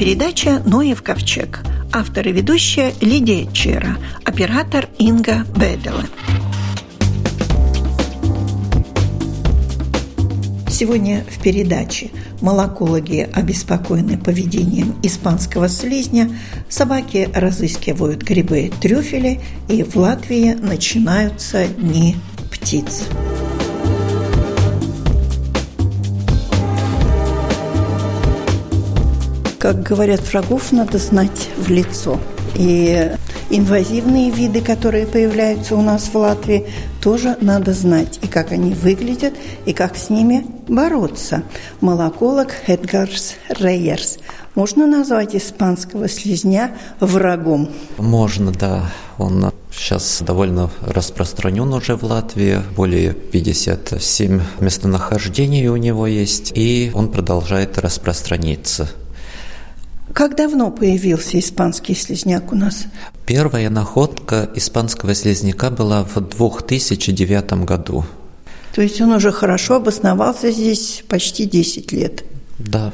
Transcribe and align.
передача 0.00 0.62
«Ноев 0.64 1.02
ковчег». 1.02 1.60
Автор 1.92 2.26
и 2.26 2.32
ведущая 2.32 2.94
Лидия 3.02 3.46
Чера, 3.52 3.98
оператор 4.24 4.88
Инга 4.96 5.44
Бедела. 5.54 6.06
Сегодня 10.70 11.22
в 11.30 11.42
передаче 11.42 12.08
молокологи 12.40 13.28
обеспокоены 13.30 14.16
поведением 14.16 14.94
испанского 15.02 15.68
слизня, 15.68 16.30
собаки 16.70 17.28
разыскивают 17.34 18.22
грибы 18.22 18.72
трюфели, 18.80 19.42
и 19.68 19.82
в 19.82 19.96
Латвии 19.96 20.54
начинаются 20.54 21.66
дни 21.66 22.16
птиц. 22.50 23.02
Как 29.60 29.82
говорят, 29.82 30.22
врагов 30.32 30.72
надо 30.72 30.96
знать 30.96 31.50
в 31.58 31.68
лицо. 31.68 32.18
И 32.54 33.12
инвазивные 33.50 34.30
виды, 34.30 34.62
которые 34.62 35.06
появляются 35.06 35.76
у 35.76 35.82
нас 35.82 36.04
в 36.04 36.14
Латвии, 36.16 36.66
тоже 37.02 37.36
надо 37.42 37.74
знать, 37.74 38.18
и 38.22 38.26
как 38.26 38.52
они 38.52 38.72
выглядят, 38.72 39.34
и 39.66 39.74
как 39.74 39.98
с 39.98 40.08
ними 40.08 40.46
бороться. 40.66 41.42
Молоколог 41.82 42.48
Эдгарс 42.68 43.34
Рейерс. 43.50 44.16
Можно 44.54 44.86
назвать 44.86 45.36
испанского 45.36 46.08
слизня 46.08 46.74
врагом? 46.98 47.68
Можно, 47.98 48.52
да. 48.52 48.90
Он 49.18 49.52
сейчас 49.70 50.22
довольно 50.22 50.70
распространен 50.80 51.70
уже 51.74 51.96
в 51.96 52.04
Латвии. 52.04 52.62
Более 52.76 53.12
57 53.12 54.40
местонахождений 54.60 55.68
у 55.68 55.76
него 55.76 56.06
есть, 56.06 56.50
и 56.54 56.90
он 56.94 57.10
продолжает 57.10 57.76
распространиться. 57.76 58.88
Как 60.12 60.36
давно 60.36 60.70
появился 60.70 61.38
испанский 61.38 61.94
слизняк 61.94 62.52
у 62.52 62.56
нас? 62.56 62.84
Первая 63.26 63.70
находка 63.70 64.48
испанского 64.54 65.14
слизняка 65.14 65.70
была 65.70 66.04
в 66.04 66.20
2009 66.20 67.64
году. 67.64 68.04
То 68.74 68.82
есть 68.82 69.00
он 69.00 69.12
уже 69.12 69.32
хорошо 69.32 69.76
обосновался 69.76 70.50
здесь 70.50 71.04
почти 71.08 71.44
10 71.44 71.92
лет. 71.92 72.24
Да. 72.58 72.92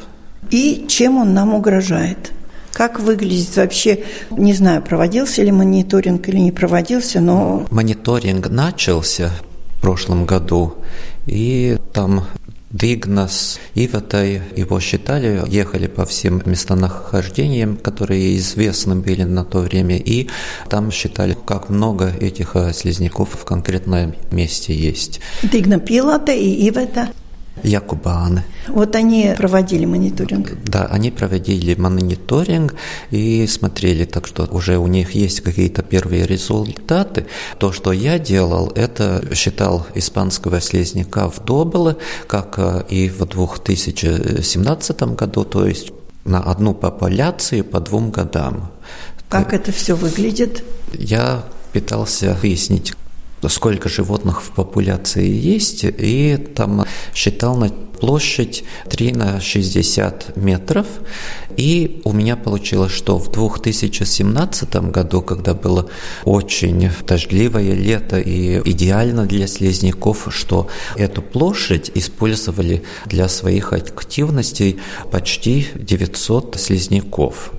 И 0.50 0.86
чем 0.88 1.16
он 1.18 1.34
нам 1.34 1.54
угрожает? 1.54 2.32
Как 2.72 3.00
выглядит 3.00 3.56
вообще, 3.56 4.04
не 4.30 4.52
знаю, 4.52 4.82
проводился 4.82 5.42
ли 5.42 5.50
мониторинг 5.50 6.28
или 6.28 6.36
не 6.36 6.52
проводился, 6.52 7.20
но... 7.20 7.66
Мониторинг 7.70 8.48
начался 8.48 9.30
в 9.76 9.80
прошлом 9.80 10.26
году, 10.26 10.74
и 11.26 11.78
там 11.94 12.26
Дигнас, 12.76 13.58
Иватай 13.74 14.42
его 14.54 14.80
считали, 14.80 15.42
ехали 15.48 15.86
по 15.86 16.04
всем 16.04 16.42
местонахождениям, 16.44 17.76
которые 17.78 18.36
известны 18.36 18.96
были 18.96 19.22
на 19.22 19.44
то 19.44 19.60
время, 19.60 19.96
и 19.96 20.28
там 20.68 20.90
считали, 20.90 21.36
как 21.46 21.70
много 21.70 22.12
этих 22.20 22.54
э, 22.54 22.74
слизняков 22.74 23.30
в 23.32 23.44
конкретном 23.46 24.14
месте 24.30 24.74
есть. 24.74 25.20
Дигна 25.42 25.78
Пилата 25.78 26.32
и 26.32 26.68
Ивата? 26.68 27.08
Якубаны. 27.62 28.44
Вот 28.68 28.94
они 28.96 29.34
проводили 29.36 29.86
мониторинг? 29.86 30.52
Да, 30.64 30.86
они 30.86 31.10
проводили 31.10 31.74
мониторинг 31.74 32.74
и 33.10 33.46
смотрели, 33.46 34.04
так 34.04 34.26
что 34.26 34.46
уже 34.50 34.78
у 34.78 34.86
них 34.86 35.12
есть 35.12 35.40
какие-то 35.40 35.82
первые 35.82 36.26
результаты. 36.26 37.26
То, 37.58 37.72
что 37.72 37.92
я 37.92 38.18
делал, 38.18 38.72
это 38.74 39.24
считал 39.34 39.86
испанского 39.94 40.60
слизняка 40.60 41.28
в 41.28 41.44
Добеле, 41.44 41.96
как 42.26 42.54
э, 42.58 42.84
и 42.88 43.08
в 43.08 43.24
2017 43.24 45.02
году, 45.02 45.44
то 45.44 45.66
есть 45.66 45.92
на 46.24 46.40
одну 46.40 46.74
популяцию 46.74 47.64
по 47.64 47.80
двум 47.80 48.10
годам. 48.10 48.70
Как 49.28 49.52
это 49.52 49.72
все 49.72 49.94
выглядит? 49.94 50.62
Я 50.92 51.44
пытался 51.72 52.36
выяснить, 52.40 52.94
сколько 53.48 53.88
животных 53.88 54.42
в 54.42 54.50
популяции 54.50 55.28
есть, 55.28 55.84
и 55.84 56.36
там 56.36 56.84
считал 57.14 57.56
на 57.56 57.70
площадь 58.00 58.64
3 58.88 59.12
на 59.12 59.40
60 59.40 60.36
метров. 60.36 60.86
И 61.56 62.02
у 62.04 62.12
меня 62.12 62.36
получилось, 62.36 62.92
что 62.92 63.18
в 63.18 63.32
2017 63.32 64.76
году, 64.90 65.22
когда 65.22 65.54
было 65.54 65.88
очень 66.24 66.90
дождливое 67.06 67.74
лето 67.74 68.18
и 68.18 68.60
идеально 68.70 69.24
для 69.24 69.46
слизняков, 69.46 70.28
что 70.30 70.68
эту 70.96 71.22
площадь 71.22 71.90
использовали 71.94 72.82
для 73.06 73.28
своих 73.28 73.72
активностей 73.72 74.78
почти 75.10 75.66
900 75.74 76.56
слизняков. 76.60 77.52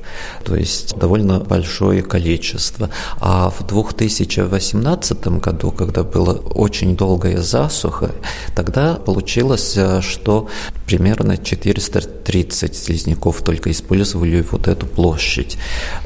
То 0.44 0.56
есть 0.56 0.96
довольно 0.98 1.40
большое 1.40 2.04
количество. 2.04 2.90
А 3.20 3.50
в 3.50 3.66
2018 3.66 5.28
году, 5.40 5.72
когда 5.72 6.04
была 6.04 6.34
очень 6.34 6.96
долгая 6.96 7.42
засуха, 7.42 8.12
тогда 8.56 8.96
получилось, 8.96 9.78
что 10.02 10.27
что 10.28 10.50
примерно 10.86 11.38
430 11.38 12.76
слизняков 12.76 13.42
только 13.44 13.72
использовали 13.72 14.46
вот 14.52 14.68
эту 14.68 14.86
площадь. 14.86 15.58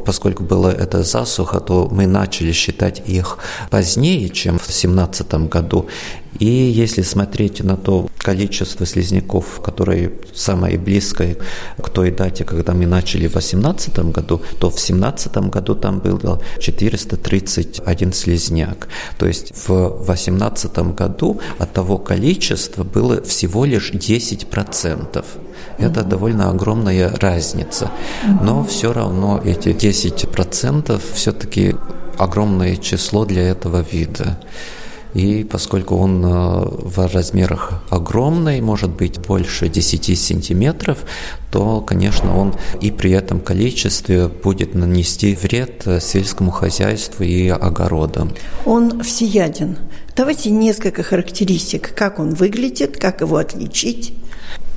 Поскольку 0.06 0.44
была 0.44 0.72
эта 0.72 1.02
засуха, 1.02 1.60
то 1.60 1.90
мы 1.92 2.06
начали 2.06 2.52
считать 2.52 3.02
их 3.10 3.40
позднее, 3.72 4.30
чем 4.30 4.60
в 4.60 4.66
2017 4.66 5.34
году. 5.50 5.88
И 6.40 6.46
если 6.46 7.02
смотреть 7.02 7.64
на 7.64 7.78
то 7.78 8.10
количество 8.18 8.86
слизняков, 8.86 9.62
которые 9.62 10.14
самое 10.34 10.78
близкое 10.78 11.38
к 11.82 11.90
той 11.90 12.12
дате, 12.12 12.44
когда 12.46 12.74
мы 12.74 12.86
начали 12.86 13.28
в 13.28 13.34
2018 13.34 14.00
году, 14.12 14.42
то 14.60 14.70
в 14.70 14.76
2017 14.76 15.38
году 15.50 15.76
там 15.76 16.00
было 16.00 16.42
431 16.60 18.14
слизняк. 18.14 18.88
То 19.18 19.28
есть 19.28 19.52
в 19.68 20.04
2018 20.06 20.80
году 20.96 21.40
от 21.60 21.74
того 21.74 21.98
количества 21.98 22.84
было 22.84 23.22
всего 23.22 23.66
лишь 23.66 23.92
10%. 23.92 25.26
Это 25.78 26.04
довольно 26.04 26.50
огромная 26.50 27.10
разница. 27.18 27.92
Но 28.42 28.64
все 28.64 28.94
равно 28.94 29.42
эти 29.44 29.70
10% 29.70 31.02
все-таки 31.14 31.76
огромное 32.18 32.76
число 32.78 33.26
для 33.26 33.50
этого 33.50 33.86
вида. 33.92 34.38
И 35.14 35.44
поскольку 35.44 35.98
он 35.98 36.24
э, 36.24 36.30
в 36.30 37.14
размерах 37.14 37.84
огромный, 37.90 38.62
может 38.62 38.92
быть 38.92 39.20
больше 39.20 39.68
10 39.68 40.18
сантиметров, 40.20 41.00
то, 41.52 41.82
конечно, 41.82 42.38
он 42.38 42.56
и 42.80 42.92
при 42.92 43.12
этом 43.12 43.40
количестве 43.42 44.28
будет 44.28 44.74
нанести 44.74 45.36
вред 45.36 45.84
э, 45.86 46.00
сельскому 46.00 46.52
хозяйству 46.52 47.24
и 47.24 47.50
огородам. 47.50 48.32
Он 48.66 49.02
всеяден. 49.04 49.78
Давайте 50.16 50.50
несколько 50.50 51.04
характеристик, 51.04 51.94
как 51.96 52.20
он 52.20 52.34
выглядит, 52.34 52.98
как 52.98 53.22
его 53.22 53.38
отличить. 53.38 54.14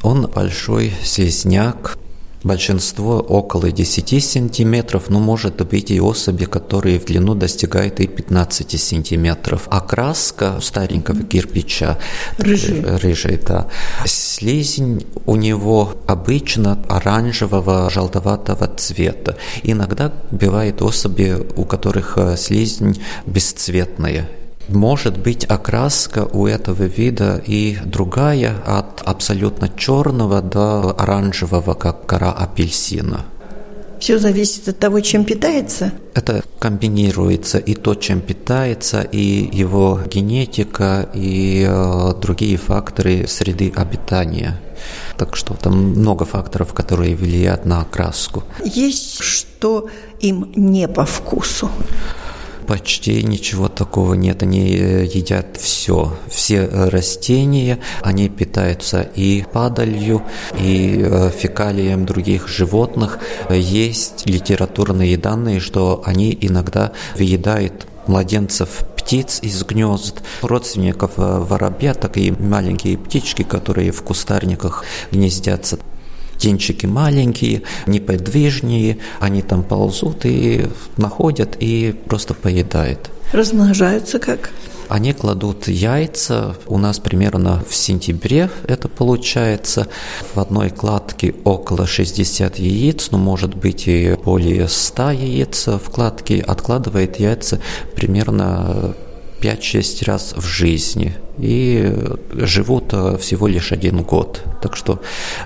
Он 0.03 0.27
большой 0.27 0.93
слизняк, 1.03 1.97
Большинство 2.45 3.21
около 3.21 3.73
10 3.73 4.23
сантиметров, 4.23 5.05
но 5.09 5.19
может 5.19 5.67
быть 5.67 5.91
и 5.91 5.99
особи, 5.99 6.45
которые 6.45 7.01
в 7.01 7.07
длину 7.07 7.35
достигают 7.35 8.01
и 8.01 8.07
15 8.07 8.79
сантиметров. 8.79 9.67
Окраска 9.71 10.61
старенького 10.61 11.23
кирпича 11.23 11.99
рыжий, 12.37 12.83
э, 12.83 12.97
рыжий 12.99 13.39
да. 13.39 13.69
Слизень 14.05 15.07
у 15.25 15.37
него 15.37 15.95
обычно 16.07 16.85
оранжевого, 16.87 17.89
желтоватого 17.89 18.69
цвета. 18.77 19.39
Иногда 19.63 20.13
бывают 20.31 20.83
особи, 20.83 21.39
у 21.57 21.65
которых 21.65 22.19
э, 22.19 22.37
слизень 22.37 23.01
бесцветная, 23.25 24.29
может 24.69 25.19
быть 25.19 25.45
окраска 25.45 26.25
у 26.33 26.47
этого 26.47 26.85
вида 26.85 27.43
и 27.47 27.79
другая, 27.85 28.55
от 28.67 29.03
абсолютно 29.05 29.69
черного 29.69 30.41
до 30.41 30.95
оранжевого, 30.99 31.75
как 31.75 32.07
кора 32.07 32.33
апельсина. 32.33 33.25
Все 34.05 34.19
зависит 34.19 34.69
от 34.69 34.79
того, 34.79 35.01
чем 35.01 35.25
питается? 35.25 35.93
Это 36.15 36.43
комбинируется 36.59 37.59
и 37.59 37.75
то, 37.75 37.95
чем 37.95 38.21
питается, 38.21 39.01
и 39.01 39.49
его 39.51 40.01
генетика, 40.05 41.09
и 41.15 41.67
э, 41.67 42.13
другие 42.21 42.59
факторы 42.59 43.27
среды 43.27 43.73
обитания. 43.75 44.61
Так 45.17 45.37
что 45.37 45.55
там 45.55 45.93
много 45.93 46.27
факторов, 46.27 46.75
которые 46.75 47.17
влияют 47.17 47.65
на 47.65 47.81
окраску. 47.81 48.45
Есть 48.63 49.23
что 49.23 49.89
им 50.21 50.53
не 50.55 50.87
по 50.87 51.07
вкусу? 51.07 51.71
Почти 52.67 53.23
ничего 53.23 53.69
такого 53.69 54.15
нет. 54.15 54.43
Они 54.43 54.77
э, 54.77 55.05
едят 55.05 55.57
все. 55.59 56.17
Все 56.29 56.69
э, 56.71 56.89
растения, 56.89 57.79
они 58.03 58.29
питаются 58.29 59.03
и 59.03 59.45
падалью, 59.53 60.23
и 60.59 61.01
э, 61.03 61.31
фекалием 61.31 62.07
других 62.07 62.49
животных. 62.49 63.19
Есть 63.51 64.27
литературные 64.27 65.17
данные, 65.17 65.61
что 65.61 66.03
они 66.05 66.37
иногда 66.41 66.93
выедают 67.17 67.87
младенцев 68.07 68.85
птиц 68.97 69.41
из 69.43 69.63
гнезд, 69.65 70.23
родственников 70.43 71.13
воробья, 71.17 71.95
так 71.95 72.17
и 72.17 72.31
маленькие 72.31 72.99
птички, 72.99 73.43
которые 73.43 73.93
в 73.93 74.03
кустарниках 74.03 74.85
гнездятся. 75.11 75.79
Птенчики 76.35 76.87
маленькие, 76.87 77.63
неподвижнее, 77.87 78.99
они 79.21 79.43
там 79.43 79.63
ползут 79.63 80.25
и 80.25 80.67
находят 80.97 81.57
и 81.61 81.95
просто 82.07 82.35
поедают. 82.35 83.11
Размножаются 83.33 84.19
как? 84.19 84.51
Они 84.89 85.13
кладут 85.13 85.67
яйца. 85.67 86.57
У 86.67 86.79
нас 86.79 86.99
примерно 86.99 87.65
в 87.69 87.75
сентябре 87.75 88.51
это 88.69 88.89
получается. 88.89 89.89
В 90.35 90.41
одной 90.41 90.71
кладке 90.71 91.35
около 91.45 91.87
60 91.87 92.59
яиц, 92.59 93.09
ну, 93.11 93.19
может 93.19 93.55
быть, 93.55 93.89
и 93.89 94.15
более 94.23 94.69
100 94.69 95.11
яиц 95.11 95.67
в 95.67 95.91
кладке. 95.91 96.41
Откладывает 96.41 97.19
яйца 97.19 97.61
примерно 97.97 98.95
5-6 99.41 100.05
раз 100.05 100.35
в 100.37 100.45
жизни 100.45 101.15
и 101.39 101.93
живут 102.33 102.93
э, 102.93 103.17
всего 103.19 103.47
лишь 103.47 103.73
один 103.73 104.03
год. 104.03 104.43
Так 104.63 104.77
что 104.77 105.01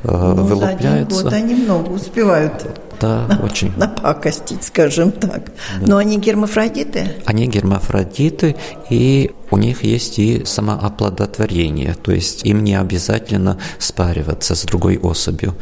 э, 0.04 0.10
ну, 0.10 0.44
вылупляются. 0.44 0.82
За 0.82 0.94
один 0.94 1.06
год 1.08 1.32
они 1.32 1.54
много 1.54 1.90
успевают. 1.90 2.66
Да, 3.00 3.26
на, 3.28 3.44
очень. 3.44 3.72
Напакостить, 3.76 4.64
скажем 4.64 5.12
так. 5.12 5.52
Да. 5.80 5.86
Но 5.86 5.96
они 5.98 6.18
гермафродиты? 6.18 7.16
Они 7.26 7.46
гермафродиты, 7.46 8.56
и 8.90 9.30
у 9.50 9.56
них 9.56 9.84
есть 9.84 10.18
и 10.18 10.44
самооплодотворение, 10.44 11.94
то 11.94 12.12
есть 12.12 12.44
им 12.44 12.64
не 12.64 12.74
обязательно 12.74 13.58
спариваться 13.78 14.54
с 14.54 14.64
другой 14.64 14.98
особью. 14.98 15.54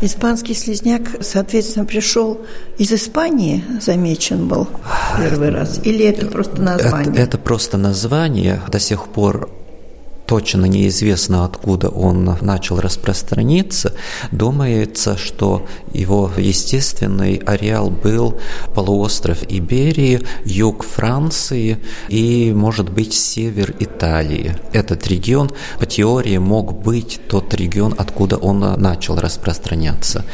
Испанский 0.00 0.54
слизняк, 0.54 1.02
соответственно, 1.20 1.84
пришел 1.84 2.40
из 2.78 2.92
Испании, 2.92 3.64
замечен 3.80 4.46
был 4.46 4.68
первый 5.18 5.50
раз, 5.50 5.80
или 5.82 6.04
это 6.04 6.26
просто 6.26 6.62
название? 6.62 7.12
Это, 7.14 7.22
это 7.22 7.38
просто 7.38 7.78
название. 7.78 8.62
До 8.68 8.78
сих 8.78 9.06
пор 9.06 9.50
точно 10.28 10.66
неизвестно, 10.66 11.44
откуда 11.46 11.88
он 11.88 12.36
начал 12.42 12.78
распространиться. 12.80 13.94
Думается, 14.30 15.16
что 15.16 15.66
его 15.92 16.30
естественный 16.36 17.36
ареал 17.46 17.88
был 17.88 18.38
полуостров 18.74 19.42
Иберии, 19.48 20.20
юг 20.44 20.84
Франции 20.84 21.78
и, 22.10 22.52
может 22.54 22.90
быть, 22.90 23.14
север 23.14 23.74
Италии. 23.80 24.54
Этот 24.74 25.08
регион, 25.08 25.50
по 25.78 25.86
теории, 25.86 26.36
мог 26.36 26.82
быть 26.82 27.20
тот 27.28 27.54
регион, 27.54 27.94
откуда 27.96 28.36
он 28.36 28.60
начал 28.60 29.16
распространяться. 29.16 30.24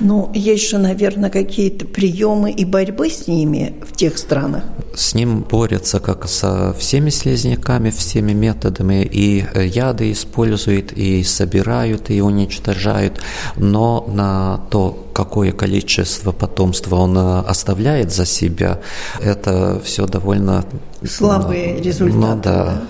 Ну, 0.00 0.30
есть 0.34 0.68
же, 0.68 0.78
наверное, 0.78 1.30
какие-то 1.30 1.84
приемы 1.84 2.50
и 2.50 2.64
борьбы 2.64 3.10
с 3.10 3.28
ними 3.28 3.74
в 3.86 3.96
тех 3.96 4.18
странах. 4.18 4.64
С 4.94 5.14
ним 5.14 5.42
борются 5.42 6.00
как 6.00 6.28
со 6.28 6.72
всеми 6.72 7.10
слизняками, 7.10 7.90
всеми 7.90 8.32
методами, 8.32 9.04
и 9.04 9.44
яды 9.54 10.10
используют, 10.10 10.92
и 10.92 11.22
собирают, 11.22 12.10
и 12.10 12.20
уничтожают, 12.20 13.20
но 13.56 14.04
на 14.08 14.58
то, 14.70 15.06
какое 15.12 15.52
количество 15.52 16.32
потомства 16.32 16.96
он 16.96 17.16
оставляет 17.16 18.12
за 18.12 18.26
себя, 18.26 18.80
это 19.22 19.80
все 19.84 20.06
довольно... 20.06 20.64
Слабые 21.04 21.80
результаты. 21.80 22.18
Ну 22.18 22.40
да. 22.42 22.64
да 22.64 22.82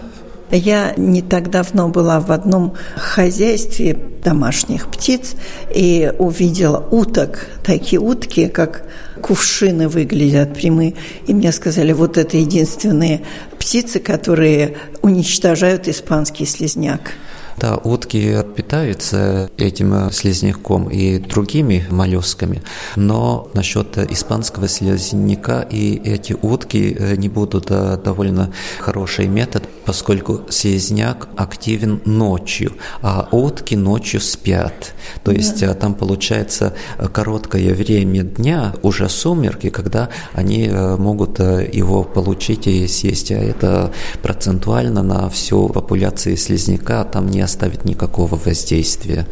я 0.57 0.95
не 0.97 1.23
так 1.23 1.51
давно 1.51 1.89
была 1.89 2.21
в 2.21 2.33
одном 2.33 2.75
хозяйстве 2.97 3.97
домашних 4.23 4.89
птиц 4.89 5.35
и 5.75 6.13
увидела 6.19 6.87
уток, 6.91 7.47
такие 7.65 8.01
утки, 8.01 8.49
как 8.49 8.85
кувшины 9.23 9.89
выглядят 9.89 10.55
прямые. 10.55 10.95
И 11.27 11.35
мне 11.35 11.53
сказали, 11.53 11.93
вот 11.93 12.19
это 12.19 12.37
единственные 12.37 13.23
птицы, 13.59 14.01
которые 14.01 14.77
уничтожают 15.03 15.89
испанский 15.89 16.47
слезняк. 16.47 17.13
Да, 17.61 17.77
утки 17.77 18.39
питаются 18.57 19.51
этим 19.59 20.11
слизняком 20.13 20.89
и 20.89 21.19
другими 21.19 21.85
моллюсками, 21.91 22.63
но 22.97 23.51
насчет 23.53 23.99
испанского 24.11 24.67
слизняка 24.67 25.61
и 25.61 26.01
эти 26.03 26.33
утки 26.41 26.97
э, 26.99 27.17
не 27.17 27.29
будут 27.29 27.67
довольно 27.67 28.51
хороший 28.79 29.29
метод, 29.29 29.65
поскольку 29.85 30.41
слизняк 30.49 31.29
активен 31.37 32.01
ночью, 32.07 32.73
а 33.03 33.29
утки 33.31 33.75
ночью 33.75 34.23
спят. 34.23 34.95
То 35.23 35.31
есть 35.31 35.61
да. 35.61 35.73
Э, 35.73 35.75
там 35.75 35.95
получается 35.95 36.73
короткое 37.13 37.75
время 37.75 38.23
дня, 38.23 38.75
уже 38.81 39.11
сумерки, 39.11 39.69
когда 39.69 40.09
они 40.33 40.67
э, 40.67 40.97
могут 40.97 41.41
его 41.41 42.05
получить 42.05 42.67
и 42.67 42.87
съесть, 42.87 43.33
а 43.33 43.39
это 43.39 43.93
процентуально 44.23 45.03
на 45.03 45.29
всю 45.29 45.69
популяцию 45.69 46.39
слизняка 46.39 47.05
там 47.05 47.29
не 47.29 47.50
оставит 47.51 47.85
никакого 47.85 48.37
воздействия. 48.37 49.27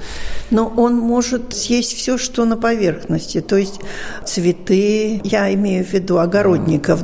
Но 0.50 0.66
он 0.76 0.96
может 0.96 1.54
съесть 1.54 1.94
все, 1.94 2.18
что 2.18 2.44
на 2.44 2.56
поверхности, 2.56 3.40
то 3.40 3.56
есть 3.56 3.80
цветы, 4.26 5.20
я 5.24 5.54
имею 5.54 5.84
в 5.84 5.92
виду 5.92 6.18
огородников. 6.18 7.00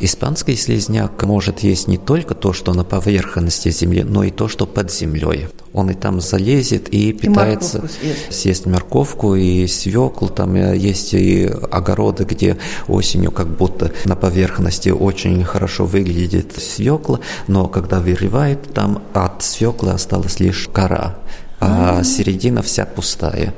Испанский 0.00 0.56
слизняк 0.56 1.22
может 1.22 1.60
есть 1.60 1.86
не 1.88 1.98
только 1.98 2.34
то, 2.34 2.52
что 2.52 2.74
на 2.74 2.84
поверхности 2.84 3.70
земли, 3.70 4.02
но 4.02 4.24
и 4.24 4.30
то, 4.30 4.48
что 4.48 4.66
под 4.66 4.92
землей. 4.92 5.46
Он 5.76 5.90
и 5.90 5.94
там 5.94 6.20
залезет 6.22 6.88
и 6.88 7.12
питается, 7.12 7.86
и 8.02 8.32
съест 8.32 8.64
морковку 8.64 9.34
и 9.34 9.66
свеклу. 9.66 10.28
Там 10.28 10.54
э, 10.54 10.74
есть 10.74 11.12
и 11.12 11.44
огороды, 11.70 12.24
где 12.24 12.56
осенью 12.88 13.30
как 13.30 13.48
будто 13.48 13.92
на 14.06 14.16
поверхности 14.16 14.88
очень 14.88 15.44
хорошо 15.44 15.84
выглядит 15.84 16.56
свекла, 16.56 17.20
но 17.46 17.68
когда 17.68 18.00
вырывает, 18.00 18.72
там 18.72 19.02
от 19.12 19.42
свеклы 19.42 19.92
осталась 19.92 20.40
лишь 20.40 20.55
кора, 20.72 21.16
а, 21.60 21.98
а 22.00 22.04
середина 22.04 22.62
вся 22.62 22.86
пустая. 22.86 23.54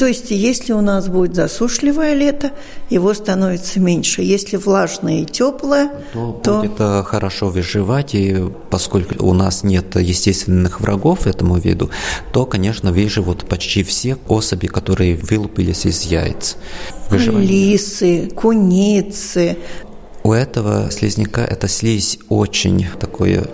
То 0.00 0.06
есть, 0.06 0.30
если 0.30 0.72
у 0.72 0.80
нас 0.80 1.08
будет 1.08 1.34
засушливое 1.34 2.14
лето, 2.14 2.52
его 2.88 3.12
становится 3.12 3.80
меньше. 3.80 4.22
Если 4.22 4.56
влажное 4.56 5.20
и 5.20 5.24
теплое, 5.26 5.90
то, 6.14 6.40
то... 6.42 6.60
будет 6.62 6.80
э, 6.80 7.02
хорошо 7.02 7.50
выживать, 7.50 8.14
и 8.14 8.34
поскольку 8.70 9.22
у 9.26 9.34
нас 9.34 9.62
нет 9.62 9.96
естественных 9.96 10.80
врагов 10.80 11.26
этому 11.26 11.58
виду, 11.58 11.90
то, 12.32 12.46
конечно, 12.46 12.92
выживут 12.92 13.46
почти 13.46 13.82
все 13.82 14.16
особи, 14.26 14.68
которые 14.68 15.16
вылупились 15.16 15.84
из 15.84 16.00
яиц. 16.04 16.56
Выживание. 17.10 17.46
Лисы, 17.46 18.30
куницы, 18.34 19.58
у 20.22 20.32
этого 20.32 20.90
слизняка 20.90 21.44
эта 21.44 21.68
слизь 21.68 22.18
очень 22.28 22.86
такое... 22.98 23.44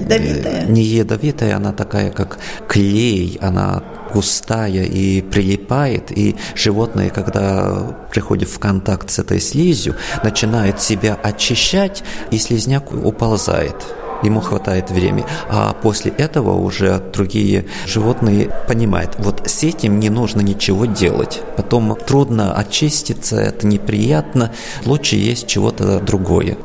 Ядовитая. 0.00 0.66
Не 0.66 0.82
ядовитая, 0.82 1.56
она 1.56 1.72
такая, 1.72 2.10
как 2.10 2.38
клей, 2.68 3.38
она 3.40 3.82
густая 4.12 4.84
и 4.84 5.22
прилипает, 5.22 6.16
и 6.16 6.36
животное, 6.54 7.10
когда 7.10 8.06
приходит 8.10 8.48
в 8.48 8.58
контакт 8.58 9.10
с 9.10 9.18
этой 9.18 9.40
слизью, 9.40 9.96
начинает 10.22 10.80
себя 10.80 11.18
очищать, 11.20 12.04
и 12.30 12.38
слизняк 12.38 12.92
уползает 12.92 13.76
ему 14.24 14.40
хватает 14.40 14.90
времени. 14.90 15.24
А 15.48 15.72
после 15.72 16.10
этого 16.12 16.58
уже 16.58 17.00
другие 17.12 17.66
животные 17.86 18.50
понимают, 18.66 19.16
вот 19.18 19.42
с 19.46 19.62
этим 19.62 20.00
не 20.00 20.10
нужно 20.10 20.40
ничего 20.40 20.86
делать. 20.86 21.42
Потом 21.56 21.96
трудно 22.06 22.54
очиститься, 22.54 23.36
это 23.36 23.66
неприятно, 23.66 24.52
лучше 24.84 25.16
есть 25.16 25.46
чего-то 25.46 26.00
другое. 26.00 26.56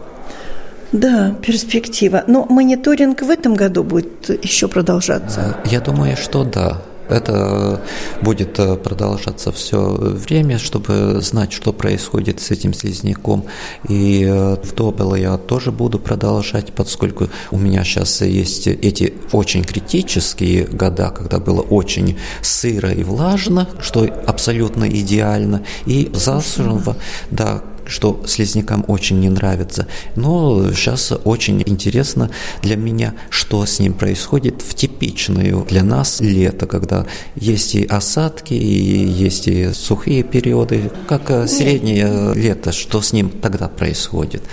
Да, 0.92 1.36
перспектива. 1.46 2.24
Но 2.28 2.46
мониторинг 2.50 3.22
в 3.22 3.30
этом 3.30 3.54
году 3.54 3.84
будет 3.84 4.30
еще 4.44 4.68
продолжаться? 4.68 5.58
Я 5.66 5.82
думаю, 5.82 6.18
что 6.18 6.44
да. 6.44 6.82
Это 7.10 7.82
будет 8.22 8.60
э, 8.60 8.76
продолжаться 8.76 9.52
все 9.52 9.80
время, 9.80 10.60
чтобы 10.60 11.20
знать, 11.22 11.52
что 11.52 11.74
происходит 11.74 12.40
с 12.40 12.52
этим 12.52 12.74
слизняком. 12.74 13.46
И 13.88 14.24
э, 14.24 14.58
в 14.64 14.76
Добело 14.76 15.16
я 15.16 15.38
тоже 15.38 15.72
буду 15.72 16.00
продолжать, 16.00 16.74
поскольку 16.74 17.30
у 17.52 17.58
меня 17.58 17.84
сейчас 17.84 18.22
есть 18.22 18.68
эти 18.68 19.14
очень 19.32 19.64
критические 19.64 20.66
года, 20.66 21.10
когда 21.10 21.40
было 21.40 21.62
очень 21.62 22.18
сыро 22.42 22.92
и 22.92 23.04
влажно, 23.04 23.68
что 23.82 24.08
абсолютно 24.26 24.88
идеально, 24.90 25.64
и 25.86 26.10
засушенного, 26.14 26.96
да, 27.32 27.62
что 27.90 28.24
слизнякам 28.26 28.86
очень 28.88 29.20
не 29.20 29.30
нравится. 29.30 29.88
Но 30.16 30.72
сейчас 30.74 31.12
очень 31.24 31.62
интересно 31.66 32.30
для 32.62 32.76
меня, 32.76 33.14
что 33.30 33.66
с 33.66 33.80
ним 33.80 33.94
происходит 33.94 34.62
в 34.62 34.76
типичную 34.76 35.66
для 35.68 35.84
нас 35.84 36.22
лето, 36.22 36.68
когда 36.68 37.06
есть 37.36 37.76
и 37.76 37.86
осадки, 37.86 38.54
и 38.54 39.04
есть 39.06 39.48
и 39.48 39.74
сухие 39.74 40.24
периоды, 40.24 40.92
как 41.08 41.30
э, 41.32 41.48
среднее 41.48 42.34
лето, 42.36 42.72
что 42.72 43.02
с 43.02 43.14
ним 43.14 43.30
тогда 43.30 43.68
происходит. 43.68 44.44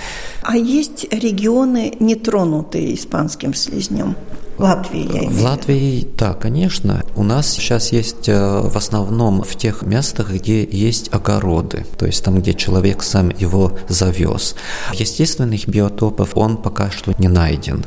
А 0.42 0.56
есть 0.56 1.06
регионы, 1.12 1.92
не 2.00 2.14
тронутые 2.14 2.94
испанским 2.94 3.54
слизнем? 3.54 4.16
В 4.56 4.62
Латвии, 4.62 5.12
я 5.12 5.20
имею 5.20 5.30
В 5.30 5.42
Латвии, 5.42 6.08
да, 6.16 6.32
конечно. 6.32 7.02
У 7.14 7.22
нас 7.22 7.48
сейчас 7.48 7.92
есть 7.92 8.28
э, 8.28 8.60
в 8.62 8.74
основном 8.76 9.42
в 9.42 9.54
тех 9.54 9.82
местах, 9.82 10.30
где 10.30 10.64
есть 10.64 11.12
огороды, 11.12 11.84
то 11.98 12.06
есть 12.06 12.24
там, 12.24 12.38
где 12.38 12.54
человек 12.54 13.02
сам 13.02 13.28
его 13.28 13.76
завез. 13.88 14.56
Естественных 14.94 15.68
биотопов 15.68 16.36
он 16.36 16.56
пока 16.56 16.90
что 16.90 17.12
не 17.18 17.28
найден. 17.28 17.84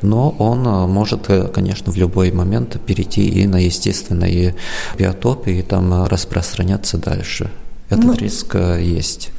Но 0.00 0.30
он 0.38 0.64
э, 0.64 0.86
может, 0.86 1.28
э, 1.28 1.48
конечно, 1.48 1.90
в 1.90 1.96
любой 1.96 2.30
момент 2.30 2.80
перейти 2.86 3.28
и 3.28 3.46
на 3.48 3.56
естественные 3.56 4.54
биотопы 4.96 5.52
и 5.54 5.62
там 5.62 6.04
распространяться 6.04 6.98
дальше. 6.98 7.50
Этот 7.90 8.04
ну, 8.04 8.14
риск 8.14 8.54
есть. 8.54 9.32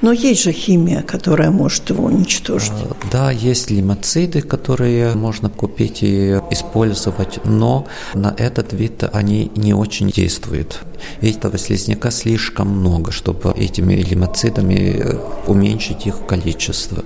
Но 0.00 0.12
есть 0.12 0.42
же 0.42 0.52
химия, 0.52 1.02
которая 1.02 1.50
может 1.50 1.90
его 1.90 2.04
уничтожить. 2.04 2.72
А, 2.72 2.96
да, 3.10 3.30
есть 3.30 3.70
лимоциды, 3.70 4.40
которые 4.40 5.14
можно 5.14 5.50
купить 5.50 6.02
и 6.02 6.40
использовать, 6.50 7.40
но 7.44 7.86
на 8.14 8.34
этот 8.36 8.72
вид 8.72 9.04
они 9.12 9.50
не 9.56 9.74
очень 9.74 10.10
действуют. 10.10 10.80
Этого 11.20 11.58
слизняка 11.58 12.10
слишком 12.10 12.68
много, 12.68 13.12
чтобы 13.12 13.52
этими 13.56 13.94
лимоцидами 13.94 14.96
э, 14.98 15.18
уменьшить 15.46 16.06
их 16.06 16.26
количество 16.26 17.04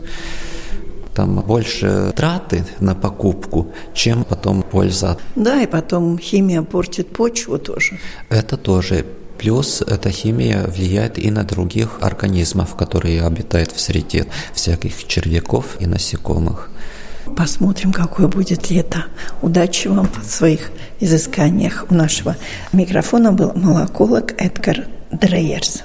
там 1.15 1.41
больше 1.41 2.13
траты 2.17 2.65
на 2.81 2.95
покупку, 2.95 3.73
чем 3.95 4.25
потом 4.25 4.63
польза. 4.63 5.17
Да, 5.37 5.63
и 5.63 5.67
потом 5.67 6.19
химия 6.19 6.63
портит 6.63 7.09
почву 7.09 7.59
тоже. 7.59 7.99
Это 8.29 8.57
тоже 8.57 9.05
Плюс 9.39 9.83
эта 9.83 10.11
химия 10.11 10.65
влияет 10.65 11.19
и 11.19 11.31
на 11.31 11.45
других 11.45 11.99
организмов, 12.01 12.77
которые 12.77 13.23
обитают 13.23 13.73
в 13.73 13.81
среде 13.81 14.27
всяких 14.53 15.07
червяков 15.07 15.77
и 15.81 15.87
насекомых. 15.87 16.71
Посмотрим, 17.37 17.93
какое 17.93 18.29
будет 18.29 18.71
лето. 18.71 19.07
Удачи 19.43 19.89
вам 19.89 20.09
в 20.23 20.31
своих 20.31 20.71
изысканиях. 21.01 21.87
У 21.91 21.95
нашего 21.95 22.37
микрофона 22.73 23.33
был 23.33 23.53
молоколог 23.55 24.33
Эдгар 24.41 24.87
Дрейерс. 25.11 25.83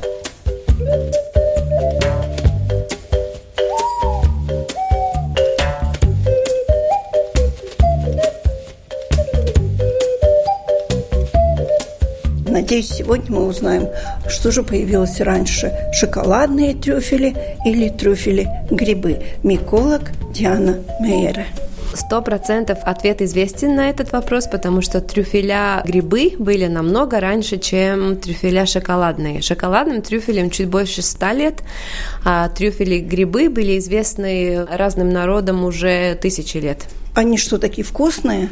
Надеюсь, 12.59 12.89
сегодня 12.89 13.37
мы 13.37 13.45
узнаем, 13.45 13.87
что 14.27 14.51
же 14.51 14.63
появилось 14.63 15.21
раньше– 15.21 15.71
шоколадные 15.93 16.73
трюфели 16.73 17.33
или 17.65 17.87
трюфели-грибы. 17.87 19.23
Миколог 19.43 20.01
Диана 20.33 20.79
Мейера. 20.99 21.45
Сто 21.93 22.21
процентов 22.21 22.79
ответ 22.83 23.21
известен 23.21 23.77
на 23.77 23.89
этот 23.89 24.11
вопрос, 24.11 24.47
потому 24.47 24.81
что 24.81 24.99
трюфеля 24.99 25.81
грибы 25.85 26.33
были 26.37 26.67
намного 26.67 27.21
раньше, 27.21 27.59
чем 27.59 28.17
трюфеля 28.17 28.65
шоколадные. 28.65 29.41
Шоколадным 29.41 30.01
трюфелем 30.01 30.49
чуть 30.49 30.67
больше 30.67 31.01
ста 31.01 31.31
лет, 31.31 31.63
а 32.25 32.49
трюфели 32.49 32.99
грибы 32.99 33.49
были 33.49 33.79
известны 33.79 34.65
разным 34.65 35.11
народам 35.11 35.63
уже 35.63 36.15
тысячи 36.15 36.57
лет. 36.57 36.87
Они 37.15 37.37
что, 37.37 37.57
такие 37.57 37.85
вкусные? 37.85 38.49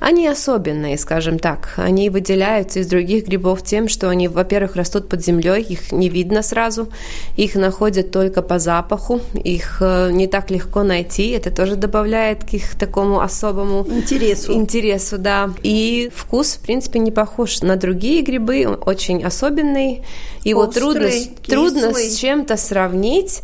Они 0.00 0.26
особенные, 0.26 0.96
скажем 0.96 1.38
так. 1.38 1.74
Они 1.76 2.10
выделяются 2.10 2.80
из 2.80 2.86
других 2.86 3.26
грибов 3.26 3.62
тем, 3.62 3.88
что 3.88 4.08
они, 4.08 4.28
во-первых, 4.28 4.76
растут 4.76 5.08
под 5.08 5.22
землей, 5.22 5.62
их 5.62 5.92
не 5.92 6.08
видно 6.08 6.42
сразу, 6.42 6.88
их 7.36 7.54
находят 7.54 8.10
только 8.10 8.42
по 8.42 8.58
запаху, 8.58 9.20
их 9.34 9.78
э, 9.80 10.10
не 10.12 10.26
так 10.26 10.50
легко 10.50 10.82
найти. 10.82 11.30
Это 11.30 11.50
тоже 11.50 11.76
добавляет 11.76 12.44
к 12.44 12.54
их 12.54 12.78
такому 12.78 13.20
особому 13.20 13.86
интересу. 13.86 14.52
Интересу, 14.52 15.18
да. 15.18 15.50
И 15.62 16.10
вкус, 16.14 16.54
в 16.54 16.60
принципе, 16.60 16.98
не 16.98 17.10
похож 17.10 17.60
на 17.62 17.76
другие 17.76 18.22
грибы, 18.22 18.66
он 18.66 18.82
очень 18.84 19.22
особенный. 19.22 20.02
Его 20.42 20.62
Острый, 20.62 21.30
трудно, 21.46 21.80
трудно 21.82 21.94
с 21.94 22.16
чем-то 22.16 22.56
сравнить. 22.56 23.42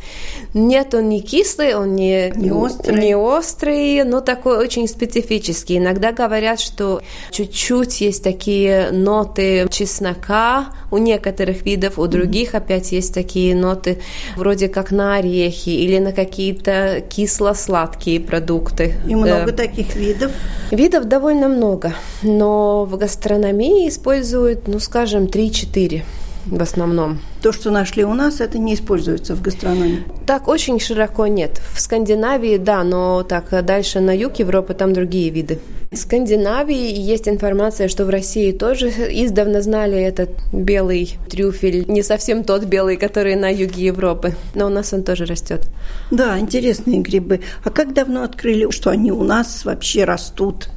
Нет, 0.54 0.94
он 0.94 1.10
не 1.10 1.20
кислый, 1.20 1.74
он 1.74 1.94
не, 1.94 2.32
не, 2.34 2.50
острый. 2.50 2.98
не 2.98 3.14
острый, 3.14 4.02
но 4.04 4.22
такой 4.22 4.56
очень 4.56 4.88
специфический. 4.88 5.76
Иногда 5.76 6.05
говорят, 6.12 6.60
что 6.60 7.00
чуть-чуть 7.30 8.00
есть 8.00 8.22
такие 8.22 8.90
ноты 8.90 9.66
чеснока 9.70 10.66
у 10.90 10.98
некоторых 10.98 11.64
видов, 11.64 11.98
у 11.98 12.06
других 12.06 12.54
опять 12.54 12.92
есть 12.92 13.14
такие 13.14 13.54
ноты 13.54 14.00
вроде 14.36 14.68
как 14.68 14.90
на 14.90 15.16
орехи 15.16 15.70
или 15.70 15.98
на 15.98 16.12
какие-то 16.12 17.02
кисло-сладкие 17.08 18.20
продукты. 18.20 18.94
И 19.06 19.14
много 19.14 19.52
таких 19.52 19.94
видов? 19.96 20.32
Видов 20.70 21.04
довольно 21.04 21.48
много, 21.48 21.94
но 22.22 22.84
в 22.84 22.96
гастрономии 22.96 23.88
используют, 23.88 24.68
ну, 24.68 24.78
скажем, 24.78 25.24
3-4 25.24 26.02
в 26.46 26.62
основном. 26.62 27.18
То, 27.42 27.52
что 27.52 27.70
нашли 27.70 28.04
у 28.04 28.14
нас, 28.14 28.40
это 28.40 28.58
не 28.58 28.74
используется 28.74 29.34
в 29.34 29.42
гастрономии? 29.42 30.04
Так 30.26 30.48
очень 30.48 30.80
широко 30.80 31.26
нет. 31.26 31.60
В 31.72 31.80
Скандинавии, 31.80 32.56
да, 32.56 32.84
но 32.84 33.22
так 33.22 33.64
дальше 33.64 34.00
на 34.00 34.16
юг 34.16 34.36
Европы 34.38 34.74
там 34.74 34.92
другие 34.92 35.30
виды. 35.30 35.58
Скандинавии 35.92 36.98
есть 36.98 37.28
информация, 37.28 37.88
что 37.88 38.04
в 38.04 38.10
России 38.10 38.52
тоже 38.52 38.88
издавна 38.88 39.62
знали 39.62 39.98
этот 39.98 40.30
белый 40.52 41.16
трюфель. 41.30 41.84
Не 41.88 42.02
совсем 42.02 42.44
тот 42.44 42.64
белый, 42.64 42.96
который 42.96 43.36
на 43.36 43.48
юге 43.48 43.86
Европы, 43.86 44.34
но 44.54 44.66
у 44.66 44.68
нас 44.68 44.92
он 44.92 45.02
тоже 45.04 45.26
растет. 45.26 45.68
Да, 46.10 46.38
интересные 46.38 47.00
грибы. 47.00 47.40
А 47.64 47.70
как 47.70 47.94
давно 47.94 48.24
открыли, 48.24 48.70
что 48.70 48.90
они 48.90 49.12
у 49.12 49.22
нас 49.22 49.64
вообще 49.64 50.04
растут? 50.04 50.68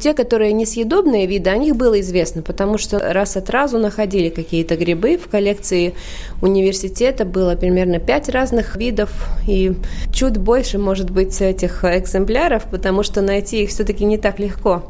Те, 0.00 0.14
которые 0.14 0.52
несъедобные 0.52 1.26
виды, 1.26 1.50
о 1.50 1.56
них 1.56 1.76
было 1.76 2.00
известно, 2.00 2.42
потому 2.42 2.78
что 2.78 2.98
раз 2.98 3.36
от 3.36 3.50
разу 3.50 3.78
находили 3.78 4.28
какие-то 4.28 4.76
грибы. 4.76 5.16
В 5.16 5.28
коллекции 5.28 5.94
университета 6.42 7.24
было 7.24 7.54
примерно 7.54 7.98
пять 7.98 8.28
разных 8.28 8.76
видов 8.76 9.10
и 9.46 9.72
чуть 10.12 10.38
больше, 10.38 10.78
может 10.78 11.10
быть, 11.10 11.40
этих 11.40 11.84
экземпляров, 11.84 12.64
потому 12.70 13.02
что 13.02 13.20
найти 13.20 13.64
их 13.64 13.70
все-таки 13.70 14.04
не 14.04 14.18
так 14.18 14.38
легко. 14.38 14.84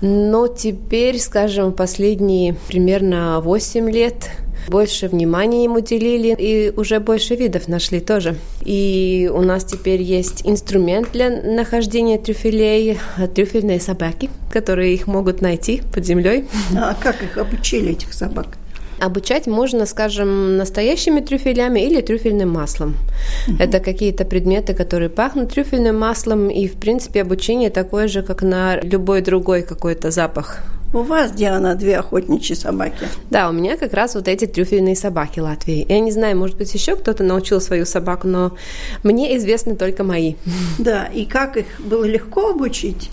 Но 0.00 0.46
теперь, 0.46 1.18
скажем, 1.18 1.72
последние 1.72 2.54
примерно 2.68 3.40
8 3.40 3.90
лет 3.90 4.30
больше 4.68 5.08
внимания 5.08 5.64
ему 5.64 5.76
уделили 5.76 6.34
и 6.38 6.72
уже 6.76 7.00
больше 7.00 7.34
видов 7.34 7.68
нашли 7.68 8.00
тоже. 8.00 8.36
И 8.64 9.30
у 9.32 9.40
нас 9.40 9.64
теперь 9.64 10.02
есть 10.02 10.42
инструмент 10.44 11.12
для 11.12 11.30
нахождения 11.30 12.18
трюфелей, 12.18 12.98
трюфельные 13.34 13.80
собаки, 13.80 14.30
которые 14.52 14.94
их 14.94 15.06
могут 15.06 15.40
найти 15.40 15.82
под 15.94 16.04
землей. 16.04 16.46
А 16.76 16.94
как 16.94 17.22
их 17.22 17.38
обучили, 17.38 17.92
этих 17.92 18.12
собак? 18.12 18.46
Обучать 19.00 19.46
можно, 19.46 19.86
скажем, 19.86 20.56
настоящими 20.56 21.20
трюфелями 21.20 21.80
или 21.80 22.00
трюфельным 22.00 22.50
маслом. 22.50 22.96
Угу. 23.46 23.56
Это 23.60 23.78
какие-то 23.78 24.24
предметы, 24.24 24.74
которые 24.74 25.08
пахнут 25.08 25.52
трюфельным 25.52 25.96
маслом, 25.96 26.50
и, 26.50 26.66
в 26.66 26.74
принципе, 26.74 27.22
обучение 27.22 27.70
такое 27.70 28.08
же, 28.08 28.22
как 28.22 28.42
на 28.42 28.80
любой 28.80 29.22
другой 29.22 29.62
какой-то 29.62 30.10
запах. 30.10 30.64
У 30.94 31.02
вас, 31.02 31.32
Диана, 31.32 31.74
две 31.74 31.98
охотничьи 31.98 32.56
собаки. 32.56 33.08
Да, 33.30 33.50
у 33.50 33.52
меня 33.52 33.76
как 33.76 33.92
раз 33.92 34.14
вот 34.14 34.26
эти 34.26 34.46
трюфельные 34.46 34.96
собаки 34.96 35.38
Латвии. 35.38 35.84
Я 35.86 36.00
не 36.00 36.10
знаю, 36.10 36.38
может 36.38 36.56
быть, 36.56 36.72
еще 36.72 36.96
кто-то 36.96 37.22
научил 37.22 37.60
свою 37.60 37.84
собаку, 37.84 38.26
но 38.26 38.52
мне 39.02 39.36
известны 39.36 39.76
только 39.76 40.02
мои. 40.02 40.34
Да, 40.78 41.06
и 41.06 41.26
как 41.26 41.56
их 41.56 41.66
было 41.80 42.04
легко 42.04 42.50
обучить? 42.50 43.10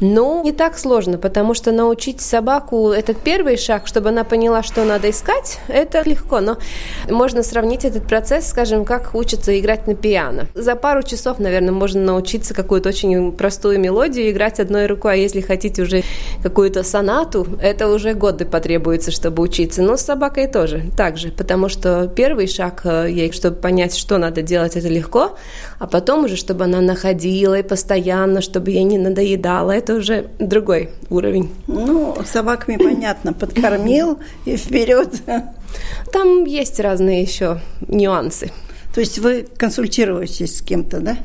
Ну, 0.00 0.42
не 0.42 0.52
так 0.52 0.78
сложно, 0.78 1.18
потому 1.18 1.54
что 1.54 1.72
научить 1.72 2.20
собаку 2.20 2.90
этот 2.90 3.18
первый 3.18 3.56
шаг, 3.56 3.86
чтобы 3.86 4.10
она 4.10 4.24
поняла, 4.24 4.62
что 4.62 4.84
надо 4.84 5.10
искать, 5.10 5.60
это 5.68 6.02
легко. 6.04 6.40
Но 6.40 6.58
можно 7.08 7.42
сравнить 7.42 7.84
этот 7.84 8.06
процесс, 8.06 8.48
скажем, 8.48 8.84
как 8.84 9.14
учиться 9.14 9.58
играть 9.58 9.86
на 9.86 9.94
пиано. 9.94 10.48
За 10.54 10.74
пару 10.74 11.02
часов, 11.02 11.38
наверное, 11.38 11.72
можно 11.72 12.00
научиться 12.00 12.54
какую-то 12.54 12.90
очень 12.90 13.32
простую 13.32 13.80
мелодию 13.80 14.30
играть 14.30 14.60
одной 14.60 14.86
рукой, 14.86 15.14
а 15.14 15.16
если 15.16 15.40
хотите 15.40 15.82
уже 15.82 16.02
какую-то 16.42 16.82
сонату, 16.96 17.46
это 17.60 17.88
уже 17.88 18.14
годы 18.14 18.46
потребуется, 18.46 19.10
чтобы 19.10 19.42
учиться. 19.42 19.82
Но 19.82 19.98
с 19.98 20.00
собакой 20.00 20.46
тоже 20.46 20.82
так 20.96 21.18
же, 21.18 21.30
потому 21.30 21.68
что 21.68 22.08
первый 22.08 22.46
шаг 22.46 22.80
э, 22.84 23.08
ей, 23.10 23.32
чтобы 23.32 23.56
понять, 23.56 23.94
что 23.94 24.16
надо 24.16 24.40
делать, 24.40 24.76
это 24.76 24.88
легко, 24.88 25.36
а 25.78 25.86
потом 25.86 26.24
уже, 26.24 26.36
чтобы 26.36 26.64
она 26.64 26.80
находила 26.80 27.58
и 27.58 27.62
постоянно, 27.62 28.40
чтобы 28.40 28.70
ей 28.70 28.84
не 28.84 28.96
надоедало, 28.96 29.72
это 29.72 29.94
уже 29.96 30.28
другой 30.38 30.88
уровень. 31.10 31.50
Ну, 31.66 32.16
собаками 32.24 32.78
понятно, 32.78 33.34
подкормил 33.34 34.18
и 34.46 34.56
вперед. 34.56 35.10
Там 36.12 36.44
есть 36.44 36.80
разные 36.80 37.20
еще 37.20 37.60
нюансы. 37.88 38.50
То 38.94 39.00
есть 39.00 39.18
вы 39.18 39.46
консультируетесь 39.58 40.56
с 40.56 40.62
кем-то, 40.62 41.00
да? 41.00 41.18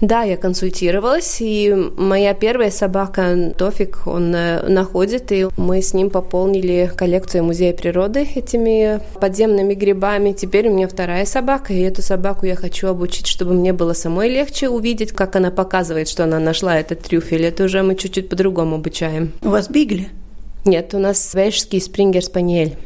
Да, 0.00 0.22
я 0.22 0.36
консультировалась, 0.36 1.38
и 1.40 1.74
моя 1.96 2.32
первая 2.32 2.70
собака 2.70 3.52
Тофик, 3.58 4.06
он 4.06 4.32
э, 4.32 4.68
находит, 4.68 5.32
и 5.32 5.48
мы 5.56 5.82
с 5.82 5.92
ним 5.92 6.10
пополнили 6.10 6.90
коллекцию 6.94 7.42
Музея 7.44 7.72
природы 7.72 8.26
этими 8.34 9.00
подземными 9.20 9.74
грибами. 9.74 10.32
Теперь 10.32 10.68
у 10.68 10.74
меня 10.74 10.86
вторая 10.86 11.24
собака, 11.24 11.72
и 11.72 11.80
эту 11.80 12.02
собаку 12.02 12.46
я 12.46 12.54
хочу 12.54 12.86
обучить, 12.86 13.26
чтобы 13.26 13.54
мне 13.54 13.72
было 13.72 13.92
самой 13.92 14.28
легче 14.28 14.68
увидеть, 14.68 15.10
как 15.10 15.34
она 15.34 15.50
показывает, 15.50 16.08
что 16.08 16.24
она 16.24 16.38
нашла 16.38 16.78
этот 16.78 17.00
трюфель. 17.00 17.44
Это 17.44 17.64
уже 17.64 17.82
мы 17.82 17.96
чуть-чуть 17.96 18.28
по-другому 18.28 18.76
обучаем. 18.76 19.32
У 19.42 19.48
вас 19.48 19.68
бигли? 19.68 20.10
Нет, 20.64 20.94
у 20.94 20.98
нас 20.98 21.34
вельшский 21.34 21.80
спрингер-спаниель. 21.80 22.76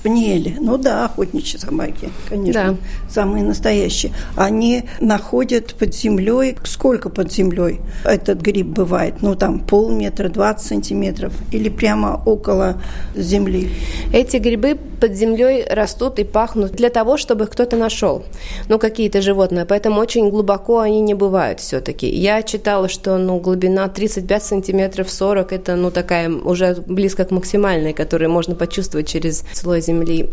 Спаниели. 0.00 0.56
Ну 0.58 0.78
да, 0.78 1.04
охотничьи 1.04 1.58
собаки, 1.58 2.08
конечно, 2.26 2.72
да. 2.72 2.76
самые 3.10 3.44
настоящие. 3.44 4.12
Они 4.34 4.84
находят 4.98 5.74
под 5.74 5.94
землей, 5.94 6.56
сколько 6.64 7.10
под 7.10 7.30
землей 7.30 7.80
этот 8.04 8.40
гриб 8.40 8.68
бывает? 8.68 9.16
Ну 9.20 9.34
там 9.34 9.58
полметра, 9.60 10.30
20 10.30 10.66
сантиметров 10.66 11.34
или 11.52 11.68
прямо 11.68 12.22
около 12.24 12.80
земли? 13.14 13.68
Эти 14.10 14.38
грибы 14.38 14.78
под 15.00 15.12
землей 15.12 15.66
растут 15.68 16.18
и 16.18 16.24
пахнут 16.24 16.72
для 16.72 16.88
того, 16.88 17.18
чтобы 17.18 17.46
кто-то 17.46 17.76
нашел, 17.76 18.24
ну 18.68 18.78
какие-то 18.78 19.20
животные, 19.20 19.66
поэтому 19.66 20.00
очень 20.00 20.30
глубоко 20.30 20.78
они 20.78 21.02
не 21.02 21.12
бывают 21.12 21.60
все-таки. 21.60 22.08
Я 22.08 22.42
читала, 22.42 22.88
что 22.88 23.18
ну 23.18 23.38
глубина 23.38 23.86
35 23.88 24.42
сантиметров 24.42 25.10
40 25.10 25.52
это 25.52 25.76
ну 25.76 25.90
такая 25.90 26.30
уже 26.30 26.76
близко 26.86 27.26
к 27.26 27.30
максимальной, 27.30 27.92
которую 27.92 28.30
можно 28.30 28.54
почувствовать 28.54 29.06
через 29.06 29.44
слой 29.52 29.82
земли. 29.82 29.89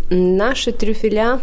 Наши 0.09 0.71
трюфеля, 0.71 1.39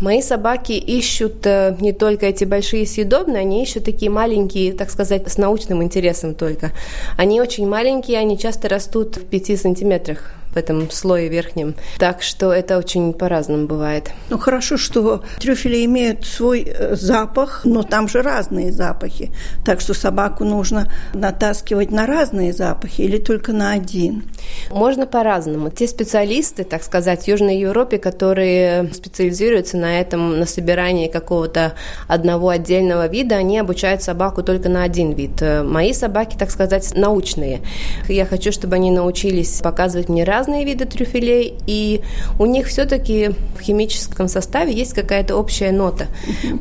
мои 0.00 0.22
собаки 0.22 0.72
ищут 0.72 1.46
э, 1.46 1.76
не 1.80 1.92
только 1.92 2.26
эти 2.26 2.44
большие 2.44 2.86
съедобные, 2.86 3.40
они 3.40 3.62
ищут 3.62 3.84
такие 3.84 4.10
маленькие, 4.10 4.72
так 4.72 4.90
сказать, 4.90 5.30
с 5.30 5.38
научным 5.38 5.82
интересом 5.82 6.34
только. 6.34 6.72
Они 7.16 7.40
очень 7.40 7.66
маленькие, 7.66 8.18
они 8.18 8.38
часто 8.38 8.68
растут 8.68 9.16
в 9.16 9.24
5 9.24 9.60
сантиметрах 9.60 10.34
в 10.54 10.56
этом 10.56 10.90
слое 10.90 11.28
верхнем. 11.28 11.74
Так 11.98 12.22
что 12.22 12.52
это 12.52 12.78
очень 12.78 13.12
по-разному 13.12 13.66
бывает. 13.66 14.10
Ну 14.30 14.38
хорошо, 14.38 14.76
что 14.76 15.22
трюфели 15.40 15.84
имеют 15.84 16.24
свой 16.24 16.62
э, 16.66 16.94
запах, 16.96 17.62
но 17.64 17.82
там 17.82 18.08
же 18.08 18.22
разные 18.22 18.72
запахи. 18.72 19.32
Так 19.64 19.80
что 19.80 19.94
собаку 19.94 20.44
нужно 20.44 20.90
натаскивать 21.12 21.90
на 21.90 22.06
разные 22.06 22.52
запахи 22.52 23.02
или 23.02 23.18
только 23.18 23.52
на 23.52 23.72
один? 23.72 24.24
Можно 24.70 25.06
по-разному. 25.06 25.70
Те 25.70 25.88
специалисты, 25.88 26.64
так 26.64 26.82
сказать, 26.82 27.24
в 27.24 27.28
Южной 27.28 27.58
Европе, 27.58 27.98
которые 27.98 28.92
специализируются 28.92 29.76
на 29.76 30.00
этом, 30.00 30.38
на 30.38 30.46
собирании 30.46 31.08
какого-то 31.08 31.74
одного 32.06 32.50
отдельного 32.50 33.08
вида, 33.08 33.36
они 33.36 33.58
обучают 33.58 34.02
собаку 34.02 34.42
только 34.42 34.68
на 34.68 34.84
один 34.84 35.12
вид. 35.12 35.42
Мои 35.64 35.92
собаки, 35.92 36.36
так 36.38 36.50
сказать, 36.50 36.92
научные. 36.94 37.60
Я 38.08 38.24
хочу, 38.26 38.52
чтобы 38.52 38.76
они 38.76 38.90
научились 38.90 39.60
показывать 39.60 40.08
мне 40.08 40.24
раз 40.24 40.43
разные 40.44 40.64
виды 40.64 40.84
трюфелей, 40.84 41.54
и 41.66 42.02
у 42.38 42.44
них 42.44 42.66
все-таки 42.66 43.30
в 43.58 43.62
химическом 43.62 44.28
составе 44.28 44.72
есть 44.72 44.92
какая-то 44.92 45.36
общая 45.36 45.72
нота. 45.72 46.06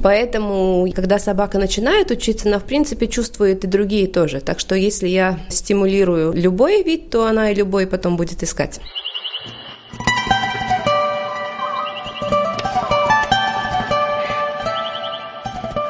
Поэтому, 0.02 0.88
когда 0.96 1.20
собака 1.20 1.58
начинает 1.60 2.10
учиться, 2.10 2.48
она, 2.48 2.60
в 2.60 2.63
принципе, 2.63 3.08
чувствует 3.08 3.66
и 3.66 3.68
другие 3.68 4.08
тоже. 4.08 4.40
Так 4.40 4.60
что, 4.62 4.75
если 4.75 5.10
я 5.10 5.38
стимулирую 5.50 6.32
любой 6.32 6.84
вид, 6.84 7.10
то 7.10 7.25
она 7.25 7.52
и 7.52 7.56
любой 7.56 7.86
потом 7.86 8.16
будет 8.16 8.42
искать. 8.42 8.80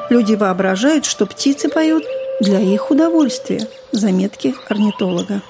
Люди 0.10 0.34
воображают, 0.34 1.06
что 1.06 1.28
птицы 1.28 1.70
поют 1.70 2.04
для 2.40 2.60
их 2.60 2.90
удовольствия. 2.90 3.68
Заметки 3.92 4.56
орнитолога. 4.68 5.42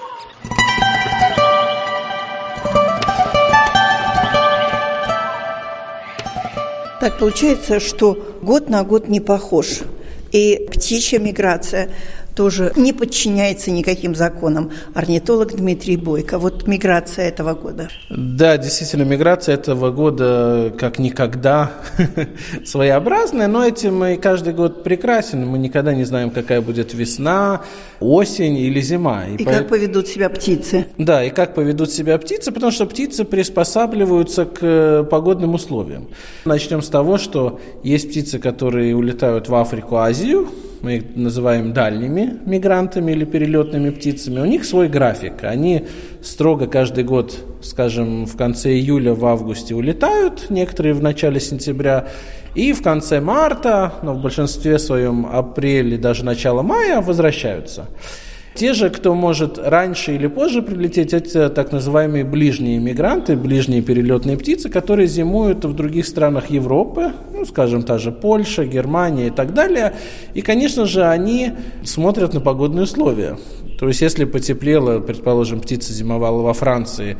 Так 7.04 7.18
получается, 7.18 7.82
что 7.82 8.18
год 8.42 8.70
на 8.70 8.82
год 8.86 9.10
не 9.10 9.20
похож. 9.20 9.80
И 10.32 10.70
птичья 10.72 11.20
миграция 11.20 11.90
тоже 12.36 12.72
не 12.76 12.94
подчиняется 12.94 13.72
никаким 13.72 14.16
законам. 14.16 14.72
Орнитолог 14.94 15.56
Дмитрий 15.56 15.98
Бойко. 15.98 16.40
Вот 16.40 16.68
миграция 16.68 17.28
этого 17.28 17.54
года. 17.54 17.90
Да, 18.10 18.58
действительно, 18.58 19.04
миграция 19.04 19.56
этого 19.56 19.92
года 19.92 20.74
как 20.78 21.00
никогда 21.00 21.72
своеобразная, 22.66 23.48
но 23.48 23.66
этим 23.66 24.04
и 24.06 24.18
каждый 24.18 24.54
год 24.54 24.84
прекрасен. 24.84 25.46
Мы 25.46 25.58
никогда 25.58 25.94
не 25.94 26.04
знаем, 26.04 26.32
какая 26.32 26.62
будет 26.62 26.94
весна, 26.94 27.62
осень 28.00 28.58
или 28.58 28.82
зима. 28.82 29.26
И, 29.28 29.36
и 29.36 29.46
по... 29.46 29.52
как 29.52 29.70
поведут 29.70 30.08
себя 30.08 30.30
птицы. 30.30 30.88
Да, 30.98 31.24
и 31.24 31.30
как 31.30 31.54
поведут 31.54 31.92
себя 31.92 32.18
птицы, 32.18 32.52
потому 32.52 32.72
что 32.72 32.86
птицы 32.86 33.24
приспосабливаются 33.24 34.46
к 34.46 34.60
э, 34.62 35.04
погодным 35.10 35.54
условиям. 35.54 36.08
Начнем 36.46 36.82
с 36.82 36.90
того, 36.90 37.18
что 37.18 37.60
есть 37.84 38.10
птицы, 38.10 38.40
которые 38.40 38.96
улетают 38.96 39.50
в 39.50 39.56
Африку, 39.56 39.98
Азию, 39.98 40.50
мы 40.84 40.98
их 40.98 41.04
называем 41.16 41.72
дальними 41.72 42.40
мигрантами 42.46 43.14
или 43.14 43.24
перелетными 43.24 43.90
птицами, 43.90 44.42
у 44.42 44.46
них 44.46 44.66
свой 44.66 44.90
график. 44.90 45.44
Они 45.44 45.88
строго 46.22 46.68
каждый 46.68 47.06
год, 47.06 47.38
скажем, 47.62 48.26
в 48.26 48.36
конце 48.36 48.74
июля, 48.74 49.14
в 49.14 49.26
августе 49.26 49.76
улетают, 49.76 50.50
некоторые 50.50 50.94
в 50.94 51.02
начале 51.02 51.40
сентября, 51.40 52.10
и 52.54 52.74
в 52.74 52.84
конце 52.84 53.22
марта, 53.22 53.94
но 54.04 54.14
в 54.14 54.22
большинстве 54.22 54.78
своем 54.78 55.26
апреле, 55.26 55.98
даже 55.98 56.26
начало 56.26 56.64
мая 56.64 57.02
возвращаются. 57.02 57.88
Те 58.56 58.74
же, 58.74 58.90
кто 58.90 59.16
может 59.16 59.58
раньше 59.58 60.14
или 60.14 60.28
позже 60.28 60.62
прилететь, 60.62 61.14
это 61.14 61.50
так 61.50 61.72
называемые 61.72 62.24
ближние 62.24 62.80
мигранты, 62.80 63.36
ближние 63.36 63.82
перелетные 63.82 64.38
птицы, 64.38 64.70
которые 64.70 65.08
зимуют 65.08 65.66
в 65.66 65.74
других 65.74 66.06
странах 66.06 66.52
Европы, 66.52 67.14
ну, 67.34 67.46
скажем, 67.46 67.82
та 67.82 67.98
же 67.98 68.12
Польша, 68.12 68.66
Германия 68.66 69.28
и 69.28 69.32
так 69.32 69.54
далее. 69.54 69.94
И, 70.36 70.42
конечно 70.42 70.86
же, 70.86 71.04
они 71.04 71.54
смотрят 71.84 72.34
на 72.34 72.42
погодные 72.42 72.84
условия. 72.84 73.38
То 73.80 73.88
есть, 73.88 74.02
если 74.02 74.26
потеплело, 74.26 75.00
предположим, 75.00 75.60
птица 75.60 75.92
зимовала 75.92 76.44
во 76.44 76.54
Франции, 76.54 77.18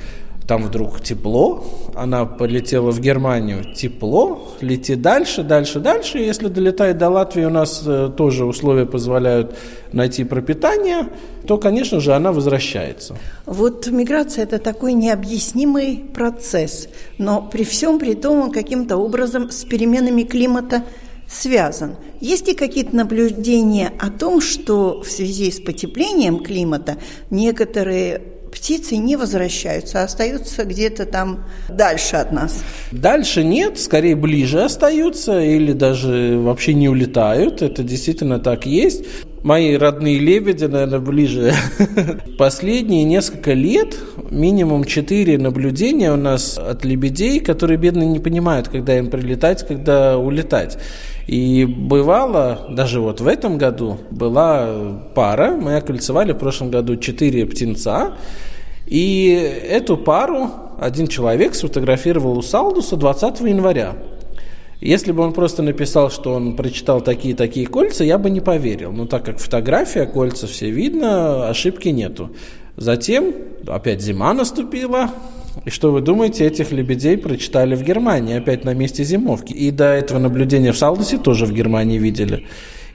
там 0.48 0.64
вдруг 0.64 1.02
тепло, 1.02 1.64
она 1.96 2.26
полетела 2.26 2.92
в 2.92 3.00
Германию, 3.00 3.74
тепло, 3.76 4.50
лети 4.62 4.96
дальше, 4.96 5.44
дальше, 5.44 5.80
дальше. 5.80 6.18
Если 6.18 6.48
долетает 6.48 6.98
до 6.98 7.10
Латвии, 7.10 7.46
у 7.46 7.50
нас 7.50 7.84
э, 7.86 8.12
тоже 8.16 8.46
условия 8.46 8.86
позволяют 8.86 9.56
найти 9.94 10.24
пропитание, 10.24 11.08
то, 11.48 11.58
конечно 11.58 12.00
же, 12.00 12.14
она 12.14 12.32
возвращается. 12.32 13.16
Вот 13.46 13.88
миграция– 13.88 14.44
это 14.46 14.60
такой 14.60 14.94
необъяснимый 14.94 16.04
процесс, 16.14 16.90
но 17.18 17.42
при 17.42 17.64
всем 17.64 18.00
при 18.00 18.14
том 18.14 18.40
он 18.42 18.52
каким-то 18.52 18.98
образом 18.98 19.50
с 19.50 19.64
переменами 19.64 20.24
климата 20.24 20.84
связан. 21.28 21.96
Есть 22.20 22.48
ли 22.48 22.54
какие-то 22.54 22.96
наблюдения 22.96 23.92
о 24.00 24.10
том, 24.10 24.42
что 24.42 25.02
в 25.02 25.10
связи 25.10 25.52
с 25.52 25.60
потеплением 25.60 26.40
климата 26.40 26.98
некоторые 27.30 28.22
птицы 28.54 28.98
не 28.98 29.16
возвращаются, 29.16 30.02
а 30.02 30.04
остаются 30.04 30.64
где-то 30.64 31.06
там 31.06 31.46
дальше 31.70 32.18
от 32.18 32.32
нас. 32.32 32.64
Дальше 32.92 33.44
нет, 33.44 33.80
скорее 33.80 34.16
ближе 34.16 34.62
остаются 34.62 35.42
или 35.42 35.74
даже 35.74 36.38
вообще 36.40 36.74
не 36.74 36.88
улетают. 36.88 37.62
Это 37.62 37.84
действительно 37.84 38.40
так 38.40 38.66
есть. 38.66 39.06
Мои 39.44 39.76
родные 39.76 40.20
лебеди, 40.20 40.64
наверное, 40.64 41.00
ближе. 41.00 41.54
Последние 42.38 43.04
несколько 43.04 43.52
лет 43.52 43.98
минимум 44.32 44.86
четыре 44.86 45.38
наблюдения 45.38 46.14
у 46.14 46.16
нас 46.16 46.58
от 46.58 46.86
лебедей, 46.86 47.42
которые 47.42 47.78
бедные 47.78 48.08
не 48.08 48.20
понимают, 48.20 48.70
когда 48.70 48.98
им 48.98 49.10
прилетать, 49.10 49.68
когда 49.68 50.18
улетать. 50.18 50.78
И 51.28 51.66
бывало, 51.66 52.68
даже 52.70 53.02
вот 53.02 53.20
в 53.20 53.28
этом 53.28 53.58
году 53.58 53.98
была 54.12 55.02
пара, 55.14 55.52
мы 55.52 55.76
окольцевали 55.76 56.32
в 56.32 56.38
прошлом 56.38 56.72
году 56.72 56.96
четыре 56.96 57.46
птенца, 57.46 58.14
и 58.88 59.28
эту 59.68 59.98
пару 59.98 60.52
один 60.80 61.08
человек 61.08 61.54
сфотографировал 61.56 62.38
у 62.38 62.42
Салдуса 62.42 62.96
20 62.96 63.42
января. 63.42 63.94
Если 64.84 65.14
бы 65.14 65.24
он 65.24 65.32
просто 65.32 65.64
написал, 65.64 66.12
что 66.12 66.34
он 66.34 66.58
прочитал 66.58 67.00
такие-такие 67.00 67.68
кольца, 67.68 68.04
я 68.04 68.18
бы 68.18 68.30
не 68.30 68.42
поверил. 68.42 68.92
Но 68.92 69.06
так 69.06 69.24
как 69.24 69.40
фотография, 69.40 70.06
кольца 70.06 70.46
все 70.46 70.70
видно, 70.70 71.48
ошибки 71.48 71.88
нету. 71.88 72.32
Затем 72.76 73.34
опять 73.66 74.02
зима 74.02 74.34
наступила, 74.34 75.10
и 75.64 75.70
что 75.70 75.94
вы 75.94 76.02
думаете, 76.02 76.46
этих 76.46 76.74
лебедей 76.74 77.18
прочитали 77.18 77.76
в 77.76 77.84
Германии, 77.84 78.36
опять 78.36 78.66
на 78.66 78.74
месте 78.74 79.06
зимовки. 79.06 79.54
И 79.54 79.72
до 79.72 79.86
этого 79.86 80.20
наблюдения 80.20 80.74
в 80.74 80.78
Салдусе 80.78 81.18
тоже 81.18 81.46
в 81.46 81.54
Германии 81.54 81.98
видели. 81.98 82.46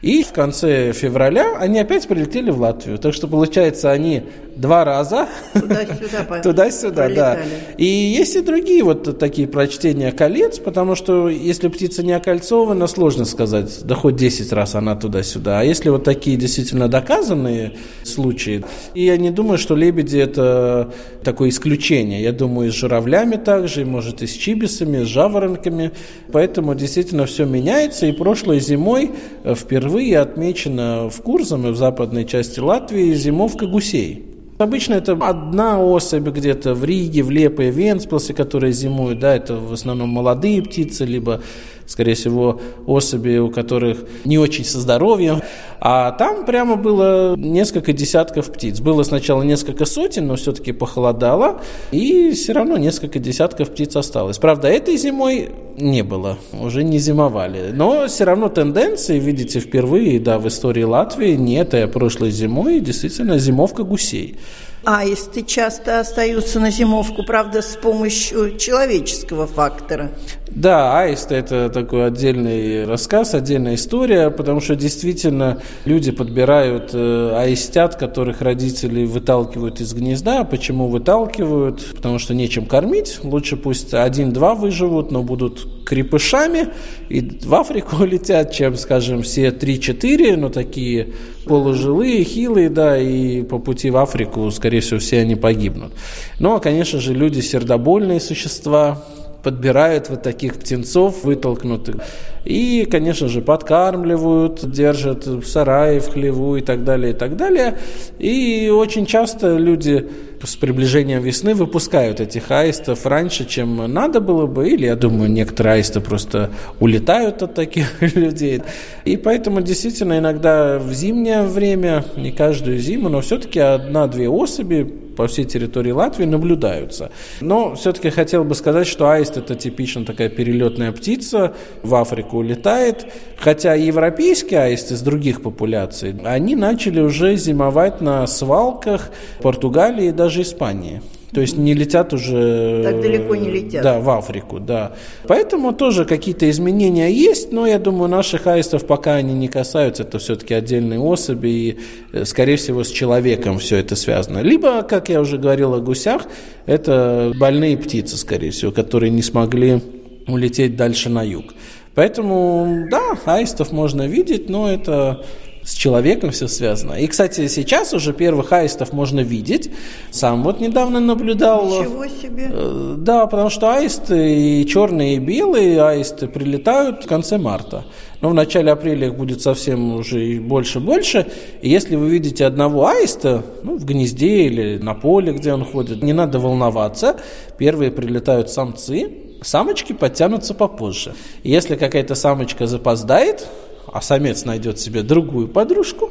И 0.01 0.23
в 0.23 0.33
конце 0.33 0.93
февраля 0.93 1.57
они 1.59 1.81
опять 1.81 2.07
прилетели 2.07 2.51
в 2.51 2.61
Латвию. 2.61 2.99
Так 2.99 3.15
что, 3.15 3.27
получается, 3.27 3.91
они 3.91 4.23
два 4.55 4.85
раза. 4.85 5.29
Туда-сюда. 5.55 6.41
Туда-сюда, 6.43 7.09
да. 7.09 7.39
И 7.79 7.85
есть 7.85 8.37
и 8.37 8.41
другие 8.41 8.85
вот 8.85 9.19
такие 9.19 9.49
прочтения 9.49 10.13
колец, 10.13 10.59
потому 10.59 10.95
что 10.95 11.29
если 11.29 11.69
птица 11.69 12.05
не 12.05 12.13
окольцована, 12.13 12.87
сложно 12.87 13.25
сказать, 13.25 13.81
да 13.85 13.95
хоть 13.95 14.17
10 14.17 14.53
раз 14.53 14.75
она 14.75 14.95
туда-сюда. 14.95 15.61
А 15.61 15.65
если 15.65 15.89
вот 15.89 16.05
такие 16.05 16.37
действительно 16.37 16.89
доказанные 16.89 17.75
случаи, 18.05 18.65
и 18.95 19.05
я 19.05 19.17
не 19.17 19.31
думаю, 19.31 19.59
что 19.59 19.75
лебеди 19.75 20.19
это 20.19 20.93
такое 21.25 21.49
исключение. 21.51 22.23
Я 22.23 22.33
думаю, 22.33 22.69
и 22.69 22.71
с 22.71 22.75
журавлями 22.75 23.37
также, 23.37 23.83
и 23.83 23.85
может 23.85 24.23
и 24.23 24.27
с 24.27 24.33
чибисами, 24.33 25.05
с 25.05 25.07
жаворонками. 25.07 25.93
Поэтому 26.33 26.75
действительно 26.75 27.27
все 27.27 27.45
меняется. 27.45 28.07
И 28.07 28.13
прошлой 28.13 28.61
зимой 28.61 29.11
впервые 29.45 29.88
отмечено 29.89 31.11
в 31.11 31.23
Курзам 31.23 31.67
и 31.67 31.71
в 31.71 31.77
западной 31.77 32.25
части 32.25 32.61
Латвии 32.61 33.15
зимовка 33.15 33.67
гусей. 33.67 34.25
Обычно 34.59 34.95
это 34.95 35.13
одна 35.13 35.81
особь 35.81 36.29
где-то 36.29 36.75
в 36.75 36.85
Риге, 36.85 37.23
в 37.23 37.31
Лепе, 37.31 37.71
в 37.71 37.77
Венспилсе, 37.77 38.35
которые 38.35 38.73
зимуют, 38.73 39.21
да, 39.21 39.37
это 39.37 39.55
в 39.55 39.73
основном 39.73 40.09
молодые 40.09 40.63
птицы, 40.63 41.05
либо, 41.05 41.43
скорее 41.89 42.15
всего, 42.15 42.61
особи, 42.87 43.39
у 43.39 43.51
которых 43.51 43.99
не 44.25 44.39
очень 44.39 44.65
со 44.65 44.79
здоровьем. 44.79 45.41
А 45.81 46.13
там 46.13 46.45
прямо 46.45 46.77
было 46.77 47.35
несколько 47.37 47.93
десятков 47.93 48.53
птиц. 48.53 48.81
Было 48.81 49.03
сначала 49.03 49.43
несколько 49.43 49.85
сотен, 49.85 50.27
но 50.27 50.37
все-таки 50.37 50.73
похолодало, 50.73 51.63
и 51.91 52.33
все 52.33 52.53
равно 52.53 52.77
несколько 52.77 53.19
десятков 53.19 53.71
птиц 53.71 53.97
осталось. 53.97 54.39
Правда, 54.39 54.69
этой 54.69 54.97
зимой 54.97 55.51
не 55.77 56.03
было, 56.03 56.39
уже 56.53 56.85
не 56.85 56.99
зимовали. 56.99 57.71
Но 57.73 58.07
все 58.07 58.25
равно 58.25 58.49
тенденции, 58.49 59.19
видите, 59.19 59.61
впервые, 59.61 60.21
да, 60.21 60.39
в 60.39 60.47
истории 60.49 60.83
Латвии, 60.83 61.37
не 61.37 61.55
этой, 61.55 61.85
а 61.85 61.89
прошлой 61.89 62.31
зимой, 62.31 62.81
действительно, 62.81 63.39
зимовка 63.39 63.83
гусей. 63.83 64.37
Аисты 64.85 65.43
часто 65.43 66.01
остаются 66.01 66.61
на 66.61 66.71
зимовку, 66.71 67.25
правда, 67.25 67.63
с 67.63 67.77
помощью 67.77 68.57
человеческого 68.57 69.47
фактора. 69.47 70.13
Да, 70.51 71.01
аисты– 71.01 71.35
это 71.37 71.69
такой 71.69 72.07
отдельный 72.07 72.85
рассказ, 72.85 73.35
отдельная 73.35 73.75
история, 73.75 74.31
потому 74.31 74.61
что 74.61 74.75
действительно 74.75 75.61
люди 75.85 76.11
подбирают 76.11 76.91
э, 76.95 77.33
аистят, 77.37 77.97
которых 77.97 78.41
родители 78.41 79.05
выталкивают 79.05 79.81
из 79.81 79.93
гнезда. 79.95 80.45
Почему 80.45 80.89
выталкивают? 80.89 81.95
Потому 81.95 82.19
что 82.19 82.35
нечем 82.35 82.67
кормить. 82.67 83.19
Лучше 83.23 83.57
пусть 83.57 83.95
один-два 83.95 84.55
выживут, 84.55 85.11
но 85.11 85.23
будут 85.23 85.85
крепышами 85.85 86.69
и 87.09 87.21
в 87.21 87.55
Африку 87.55 88.05
летят, 88.05 88.53
чем, 88.53 88.77
скажем, 88.77 89.23
все 89.23 89.51
три-четыре, 89.51 90.37
но 90.37 90.49
такие 90.49 91.09
полужилые, 91.47 92.25
хилые, 92.25 92.69
да, 92.69 92.99
и 92.99 93.43
по 93.43 93.59
пути 93.59 93.91
в 93.91 93.97
Африку, 93.97 94.51
скорее 94.51 94.81
всего, 94.81 95.01
все 95.01 95.21
они 95.21 95.35
погибнут. 95.35 95.93
Но, 96.39 96.59
конечно 96.61 97.01
же, 97.01 97.15
люди 97.15 97.41
сердобольные 97.41 98.21
существа, 98.21 99.03
подбирают 99.43 100.09
вот 100.11 100.23
таких 100.23 100.57
птенцов 100.57 101.25
вытолкнутых. 101.25 101.97
И, 102.45 102.89
конечно 102.91 103.29
же, 103.29 103.43
подкармливают, 103.43 104.71
держат 104.71 105.27
в 105.27 105.45
сарае, 105.45 106.01
в 106.01 106.09
хлеву 106.09 106.57
и 106.57 106.61
так 106.61 106.85
далее, 106.85 107.13
и 107.13 107.15
так 107.15 107.37
далее. 107.37 107.79
И 108.19 108.71
очень 108.75 109.07
часто 109.07 109.57
люди 109.57 110.09
с 110.43 110.57
приближением 110.57 111.23
весны 111.23 111.55
выпускают 111.55 112.21
этих 112.21 112.51
аистов 112.51 113.05
раньше, 113.07 113.45
чем 113.45 113.93
надо 113.93 114.21
было 114.21 114.47
бы, 114.47 114.69
или, 114.69 114.87
я 114.87 114.97
думаю, 114.97 115.31
некоторые 115.31 115.75
аисты 115.75 116.01
просто 116.01 116.51
улетают 116.81 117.43
от 117.43 117.55
таких 117.55 118.01
людей. 118.17 118.63
И 119.05 119.17
поэтому 119.17 119.61
действительно 119.61 120.19
иногда 120.19 120.79
в 120.79 120.93
зимнее 120.93 121.43
время, 121.43 122.05
не 122.17 122.33
каждую 122.33 122.79
зиму, 122.79 123.09
но 123.09 123.21
все-таки 123.21 123.61
одна-две 123.61 124.29
особи 124.29 125.08
по 125.19 125.27
всей 125.27 125.45
территории 125.45 125.91
Латвии 125.91 126.27
наблюдаются. 126.27 127.11
Но 127.41 127.75
все-таки 127.75 128.09
хотел 128.09 128.45
бы 128.45 128.55
сказать, 128.55 128.87
что 128.87 129.11
аист 129.11 129.37
это 129.37 129.57
типично 129.57 130.05
такая 130.05 130.29
перелетная 130.29 130.93
птица, 130.93 131.55
в 131.83 131.93
Африку 131.97 132.39
улетает, 132.39 133.05
хотя 133.37 133.75
европейские 133.75 134.61
аисты 134.61 134.95
из 134.95 135.03
других 135.03 135.43
популяций, 135.43 136.15
они 136.25 136.55
начали 136.55 137.01
уже 137.01 137.35
зимовать 137.35 138.01
на 138.01 138.29
свалках 138.29 139.11
Португалии 139.43 140.07
и 140.07 140.13
даже 140.13 140.43
Испании. 140.43 141.03
То 141.33 141.43
есть 141.43 141.59
не 141.59 141.75
летят 141.75 142.13
уже... 142.15 142.83
Так 142.83 143.01
далеко 143.03 143.37
не 143.37 143.51
летят. 143.51 143.83
Да, 143.83 144.01
в 144.01 144.09
Африку, 144.09 144.61
да. 144.61 144.93
Поэтому 145.27 145.73
тоже 145.73 146.05
какие-то 146.05 146.49
изменения 146.49 147.11
есть, 147.13 147.53
но 147.53 147.67
я 147.67 147.79
думаю, 147.79 148.09
наших 148.09 148.47
аистов 148.47 148.87
пока 148.87 149.15
они 149.17 149.35
не 149.35 149.49
касаются, 149.49 150.05
это 150.05 150.19
все-таки 150.19 150.55
отдельные 150.55 150.99
особи, 150.99 151.49
и, 151.49 151.79
э, 152.13 152.25
скорее 152.25 152.57
всего, 152.57 152.83
с 152.83 152.91
человеком 152.91 153.59
все 153.59 153.77
это 153.77 153.95
связано. 153.95 154.39
Либо, 154.39 154.83
как 154.83 155.11
я 155.11 155.21
уже 155.21 155.37
говорил 155.37 155.75
о 155.75 155.81
гусях, 155.81 156.23
это 156.65 157.33
больные 157.39 157.77
птицы, 157.77 158.17
скорее 158.17 158.51
всего, 158.51 158.73
которые 158.73 159.11
не 159.11 159.23
смогли 159.23 159.83
улететь 160.27 160.77
дальше 160.77 161.11
на 161.11 161.23
юг. 161.23 161.55
Поэтому, 161.95 162.87
да, 162.91 163.19
аистов 163.27 163.73
можно 163.73 164.07
видеть, 164.07 164.49
но 164.49 164.71
это 164.71 165.25
с 165.69 165.75
человеком 165.75 166.31
все 166.31 166.49
связано. 166.49 166.95
И, 166.95 167.07
кстати, 167.07 167.47
сейчас 167.47 167.93
уже 167.93 168.15
первых 168.15 168.55
аистов 168.55 168.95
можно 168.95 169.21
видеть. 169.21 169.71
Сам 170.11 170.43
вот 170.43 170.61
недавно 170.61 170.99
наблюдал. 170.99 171.67
Ничего 171.69 172.07
себе. 172.07 172.49
Э, 172.51 172.95
да, 172.97 173.27
потому 173.27 173.51
что 173.51 173.75
аисты 173.75 174.63
и 174.63 174.67
черные, 174.67 175.17
и 175.17 175.19
белые 175.19 175.85
аисты 175.85 176.27
прилетают 176.27 177.05
в 177.05 177.07
конце 177.07 177.37
марта. 177.37 177.85
Но 178.23 178.31
в 178.31 178.35
начале 178.35 178.73
апреля 178.73 179.09
их 179.09 179.15
будет 179.17 179.43
совсем 179.43 179.97
уже 179.97 180.41
больше-больше. 180.41 181.27
И 181.61 181.69
если 181.69 181.97
вы 181.97 182.09
видите 182.09 182.47
одного 182.47 182.87
аиста 182.87 183.43
ну, 183.63 183.77
в 183.77 183.85
гнезде 183.85 184.47
или 184.47 184.79
на 184.79 184.95
поле, 184.95 185.35
где 185.35 185.53
он 185.53 185.67
ходит, 185.67 186.03
не 186.03 186.15
надо 186.15 186.39
волноваться. 186.39 187.17
Первые 187.59 187.91
прилетают 187.91 188.51
самцы, 188.51 189.11
самочки 189.43 189.93
подтянутся 189.93 190.55
попозже. 190.55 191.13
И 191.43 191.51
если 191.51 191.77
какая-то 191.77 192.15
самочка 192.15 192.67
запоздает, 192.67 193.47
а 193.93 194.01
самец 194.01 194.45
найдет 194.45 194.79
себе 194.79 195.03
другую 195.03 195.49
подружку, 195.49 196.11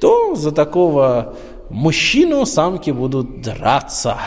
то 0.00 0.34
за 0.34 0.52
такого 0.52 1.36
мужчину 1.70 2.46
самки 2.46 2.90
будут 2.90 3.42
драться. 3.42 4.18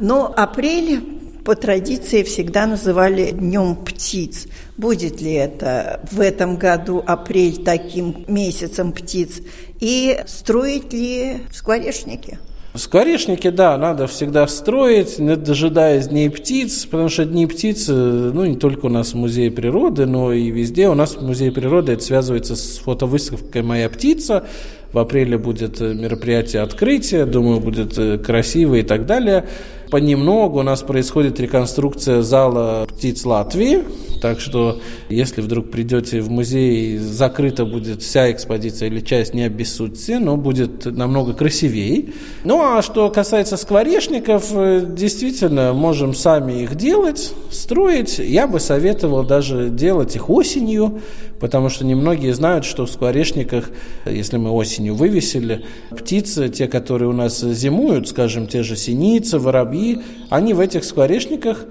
Но 0.00 0.32
апрель 0.36 1.00
по 1.44 1.54
традиции 1.56 2.22
всегда 2.22 2.66
называли 2.66 3.32
днем 3.32 3.76
птиц. 3.76 4.46
Будет 4.76 5.20
ли 5.20 5.32
это 5.32 6.00
в 6.10 6.20
этом 6.20 6.56
году 6.56 7.02
апрель 7.04 7.64
таким 7.64 8.24
месяцем 8.28 8.92
птиц? 8.92 9.40
И 9.80 10.22
строить 10.26 10.92
ли 10.92 11.42
скворечники? 11.52 12.38
Скворечники, 12.74 13.50
да, 13.50 13.76
надо 13.76 14.06
всегда 14.06 14.46
строить, 14.46 15.18
не 15.18 15.36
дожидаясь 15.36 16.08
Дней 16.08 16.30
птиц, 16.30 16.86
потому 16.86 17.10
что 17.10 17.26
Дни 17.26 17.46
птиц, 17.46 17.88
ну, 17.88 18.46
не 18.46 18.56
только 18.56 18.86
у 18.86 18.88
нас 18.88 19.12
в 19.12 19.16
Музее 19.16 19.50
природы, 19.50 20.06
но 20.06 20.32
и 20.32 20.50
везде. 20.50 20.88
У 20.88 20.94
нас 20.94 21.16
в 21.16 21.22
Музее 21.22 21.52
природы 21.52 21.92
это 21.92 22.02
связывается 22.02 22.56
с 22.56 22.78
фотовыставкой 22.78 23.62
«Моя 23.62 23.90
птица», 23.90 24.44
в 24.92 24.98
апреле 24.98 25.38
будет 25.38 25.80
мероприятие 25.80 26.62
открытия, 26.62 27.24
думаю, 27.24 27.60
будет 27.60 27.98
э, 27.98 28.18
красиво 28.18 28.74
и 28.74 28.82
так 28.82 29.06
далее 29.06 29.46
понемногу 29.92 30.60
у 30.60 30.62
нас 30.62 30.80
происходит 30.80 31.38
реконструкция 31.38 32.22
зала 32.22 32.86
птиц 32.88 33.26
Латвии. 33.26 33.84
Так 34.22 34.40
что, 34.40 34.80
если 35.10 35.42
вдруг 35.42 35.70
придете 35.70 36.22
в 36.22 36.30
музей, 36.30 36.96
закрыта 36.96 37.66
будет 37.66 38.00
вся 38.00 38.32
экспозиция 38.32 38.88
или 38.88 39.00
часть, 39.00 39.34
не 39.34 39.42
обессудьте, 39.42 40.18
но 40.18 40.38
будет 40.38 40.86
намного 40.86 41.34
красивее. 41.34 42.06
Ну, 42.44 42.62
а 42.62 42.80
что 42.80 43.10
касается 43.10 43.58
скворечников, 43.58 44.46
э, 44.52 44.82
действительно, 44.88 45.74
можем 45.74 46.14
сами 46.14 46.62
их 46.62 46.74
делать, 46.76 47.34
строить. 47.50 48.18
Я 48.18 48.46
бы 48.46 48.60
советовал 48.60 49.24
даже 49.24 49.68
делать 49.68 50.16
их 50.16 50.30
осенью, 50.30 51.02
потому 51.42 51.68
что 51.68 51.84
немногие 51.84 52.32
знают, 52.32 52.64
что 52.64 52.86
в 52.86 52.90
скворечниках, 52.90 53.70
если 54.06 54.36
мы 54.36 54.52
осенью 54.52 54.94
вывесили, 54.94 55.64
птицы, 55.90 56.48
те, 56.48 56.68
которые 56.68 57.08
у 57.08 57.12
нас 57.12 57.40
зимуют, 57.40 58.08
скажем, 58.08 58.46
те 58.46 58.62
же 58.62 58.76
синицы, 58.76 59.40
воробьи, 59.40 59.81
они 60.30 60.54
в 60.54 60.60
этих 60.60 60.84
скворечниках 60.84 61.66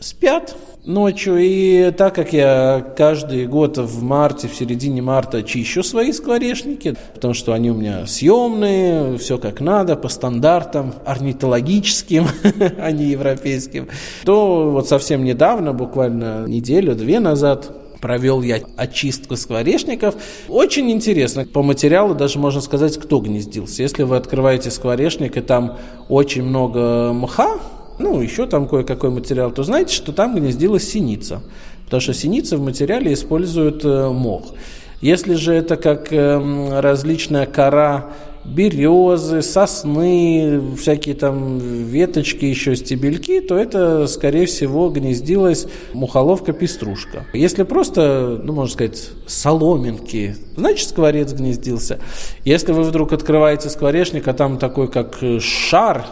спят 0.00 0.56
ночью. 0.86 1.38
И 1.38 1.90
так 1.90 2.14
как 2.14 2.32
я 2.32 2.84
каждый 2.96 3.46
год 3.46 3.78
в 3.78 4.02
марте, 4.02 4.48
в 4.48 4.54
середине 4.54 5.02
марта 5.02 5.42
чищу 5.42 5.82
свои 5.82 6.12
скворечники, 6.12 6.96
потому 7.14 7.34
что 7.34 7.52
они 7.52 7.70
у 7.70 7.74
меня 7.74 8.06
съемные, 8.06 9.18
все 9.18 9.38
как 9.38 9.60
надо, 9.60 9.96
по 9.96 10.08
стандартам 10.08 10.94
орнитологическим, 11.04 12.26
а 12.78 12.90
не 12.92 13.06
европейским, 13.06 13.88
то 14.24 14.70
вот 14.70 14.88
совсем 14.88 15.24
недавно, 15.24 15.72
буквально 15.72 16.46
неделю-две 16.46 17.20
назад, 17.20 17.72
провел 18.00 18.42
я 18.42 18.60
очистку 18.76 19.36
скворечников. 19.36 20.14
Очень 20.48 20.90
интересно. 20.90 21.44
По 21.44 21.62
материалу 21.62 22.14
даже 22.14 22.38
можно 22.38 22.60
сказать, 22.60 22.96
кто 22.98 23.20
гнездился. 23.20 23.82
Если 23.82 24.02
вы 24.02 24.16
открываете 24.16 24.70
скворечник, 24.70 25.36
и 25.36 25.40
там 25.40 25.78
очень 26.08 26.42
много 26.42 27.12
мха, 27.12 27.58
ну, 27.98 28.20
еще 28.20 28.46
там 28.46 28.68
кое-какой 28.68 29.10
материал, 29.10 29.50
то 29.50 29.62
знаете, 29.62 29.94
что 29.94 30.12
там 30.12 30.34
гнездилась 30.34 30.88
синица. 30.88 31.42
Потому 31.84 32.00
что 32.00 32.14
синица 32.14 32.56
в 32.56 32.62
материале 32.62 33.12
используют 33.12 33.84
э, 33.84 34.08
мох. 34.10 34.54
Если 35.00 35.34
же 35.34 35.54
это 35.54 35.76
как 35.76 36.12
э, 36.12 36.80
различная 36.80 37.46
кора 37.46 38.12
березы, 38.54 39.42
сосны, 39.42 40.60
всякие 40.78 41.14
там 41.14 41.58
веточки, 41.58 42.44
еще 42.44 42.76
стебельки, 42.76 43.40
то 43.40 43.56
это, 43.56 44.06
скорее 44.06 44.46
всего, 44.46 44.88
гнездилась 44.88 45.66
мухоловка-пеструшка. 45.92 47.26
Если 47.32 47.62
просто, 47.64 48.40
ну, 48.42 48.52
можно 48.52 48.72
сказать, 48.72 49.10
соломинки, 49.26 50.36
значит, 50.56 50.88
скворец 50.88 51.32
гнездился. 51.32 51.98
Если 52.44 52.72
вы 52.72 52.82
вдруг 52.82 53.12
открываете 53.12 53.68
скворечник, 53.68 54.26
а 54.28 54.32
там 54.32 54.58
такой, 54.58 54.88
как 54.88 55.18
шар, 55.40 56.06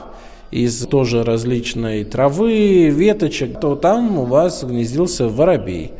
из 0.51 0.87
тоже 0.87 1.25
различной 1.25 2.05
травы, 2.05 2.89
веточек, 2.91 3.59
то 3.59 3.75
там 3.75 4.19
у 4.19 4.25
вас 4.25 4.63
гнездился 4.63 5.29
воробей. 5.29 5.91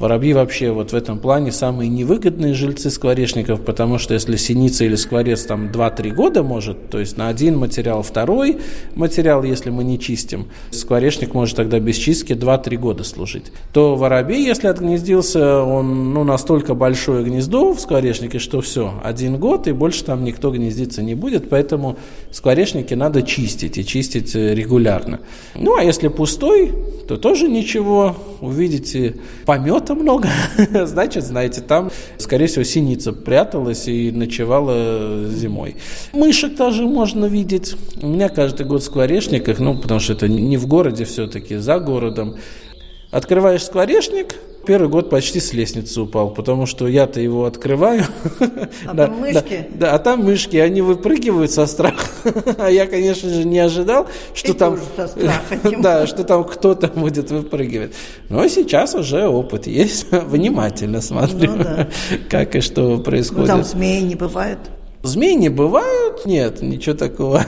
Воробьи 0.00 0.32
вообще 0.32 0.70
вот 0.70 0.92
в 0.92 0.94
этом 0.94 1.18
плане 1.18 1.52
самые 1.52 1.90
невыгодные 1.90 2.54
жильцы 2.54 2.88
скворечников, 2.88 3.60
потому 3.60 3.98
что 3.98 4.14
если 4.14 4.36
синица 4.36 4.86
или 4.86 4.94
скворец 4.94 5.44
там 5.44 5.66
2-3 5.66 6.12
года 6.12 6.42
может, 6.42 6.88
то 6.88 6.98
есть 6.98 7.18
на 7.18 7.28
один 7.28 7.58
материал 7.58 8.02
второй 8.02 8.56
материал, 8.94 9.42
если 9.42 9.68
мы 9.68 9.84
не 9.84 9.98
чистим, 9.98 10.46
скворечник 10.70 11.34
может 11.34 11.56
тогда 11.56 11.78
без 11.80 11.96
чистки 11.96 12.32
2-3 12.32 12.76
года 12.78 13.04
служить. 13.04 13.52
То 13.74 13.94
воробей, 13.94 14.42
если 14.42 14.68
отгнездился, 14.68 15.62
он 15.62 16.14
ну, 16.14 16.24
настолько 16.24 16.72
большое 16.72 17.22
гнездо 17.22 17.74
в 17.74 17.78
скворечнике, 17.78 18.38
что 18.38 18.62
все, 18.62 18.94
один 19.04 19.36
год 19.36 19.68
и 19.68 19.72
больше 19.72 20.02
там 20.04 20.24
никто 20.24 20.50
гнездиться 20.50 21.02
не 21.02 21.14
будет, 21.14 21.50
поэтому 21.50 21.98
скворечники 22.30 22.94
надо 22.94 23.20
чистить 23.20 23.76
и 23.76 23.84
чистить 23.84 24.34
э, 24.34 24.54
регулярно. 24.54 25.20
Ну 25.54 25.76
а 25.76 25.84
если 25.84 26.08
пустой, 26.08 26.72
то 27.06 27.18
тоже 27.18 27.48
ничего, 27.48 28.16
увидите 28.40 29.16
помет 29.44 29.89
работы 29.90 29.94
много, 29.94 30.28
значит, 30.86 31.24
знаете, 31.24 31.60
там, 31.60 31.90
скорее 32.18 32.46
всего, 32.46 32.64
синица 32.64 33.12
пряталась 33.12 33.88
и 33.88 34.10
ночевала 34.10 35.26
зимой. 35.28 35.76
Мышек 36.12 36.56
тоже 36.56 36.82
можно 36.86 37.26
видеть. 37.26 37.74
У 38.02 38.08
меня 38.08 38.28
каждый 38.28 38.66
год 38.66 38.82
в 38.82 38.84
скворечниках, 38.84 39.58
ну, 39.58 39.76
потому 39.78 40.00
что 40.00 40.12
это 40.12 40.28
не 40.28 40.56
в 40.56 40.66
городе 40.66 41.04
все-таки, 41.04 41.56
за 41.56 41.78
городом. 41.78 42.36
Открываешь 43.10 43.64
скворечник– 43.64 44.36
Первый 44.70 44.88
год 44.88 45.10
почти 45.10 45.40
с 45.40 45.52
лестницы 45.52 46.02
упал, 46.02 46.30
потому 46.30 46.64
что 46.64 46.86
я-то 46.86 47.20
его 47.20 47.44
открываю. 47.44 48.04
А 48.86 48.94
да, 48.94 49.06
там 49.06 49.18
мышки? 49.18 49.66
Да, 49.72 49.86
да, 49.86 49.94
а 49.94 49.98
там 49.98 50.24
мышки, 50.24 50.56
они 50.58 50.80
выпрыгивают 50.80 51.50
со 51.50 51.66
страха. 51.66 52.06
А 52.56 52.70
я, 52.70 52.86
конечно 52.86 53.28
же, 53.28 53.42
не 53.42 53.58
ожидал, 53.58 54.06
что 54.32 54.52
И 54.52 54.54
там... 54.54 54.78
да, 55.80 56.06
что 56.06 56.22
там 56.22 56.44
кто-то 56.44 56.86
будет 56.86 57.32
выпрыгивать. 57.32 57.94
Но 58.28 58.46
сейчас 58.46 58.94
уже 58.94 59.26
опыт 59.26 59.66
есть. 59.66 60.06
Внимательно 60.12 61.00
смотрю, 61.00 61.56
ну, 61.56 61.64
да. 61.64 61.88
как 62.28 62.54
и 62.54 62.60
что 62.60 62.98
происходит. 62.98 63.48
Ну, 63.48 63.54
там 63.56 63.64
змеи 63.64 64.02
не 64.02 64.14
бывают? 64.14 64.60
Змеи 65.02 65.34
не 65.34 65.48
бывают, 65.48 66.26
нет, 66.26 66.62
ничего 66.62 66.94
такого. 66.94 67.44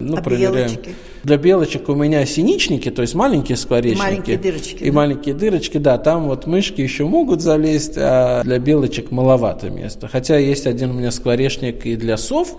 ну, 0.00 0.16
а 0.16 0.20
проверяем. 0.20 0.54
Белочки? 0.54 0.94
Для 1.22 1.36
белочек 1.36 1.88
у 1.88 1.94
меня 1.94 2.24
синичники, 2.24 2.90
то 2.90 3.02
есть 3.02 3.14
маленькие 3.14 3.56
скворечники. 3.56 4.02
Маленькие 4.02 4.38
дырочки. 4.38 4.82
И 4.82 4.90
да? 4.90 4.96
маленькие 4.96 5.34
дырочки, 5.34 5.78
да, 5.78 5.98
там 5.98 6.28
вот 6.28 6.46
мышки 6.46 6.80
еще 6.80 7.04
могут 7.04 7.42
залезть, 7.42 7.94
а 7.96 8.42
для 8.42 8.58
белочек 8.58 9.10
маловато 9.10 9.70
места. 9.70 10.08
Хотя 10.08 10.38
есть 10.38 10.66
один 10.66 10.90
у 10.90 10.94
меня 10.94 11.10
скворечник 11.10 11.84
и 11.86 11.96
для 11.96 12.16
сов, 12.16 12.56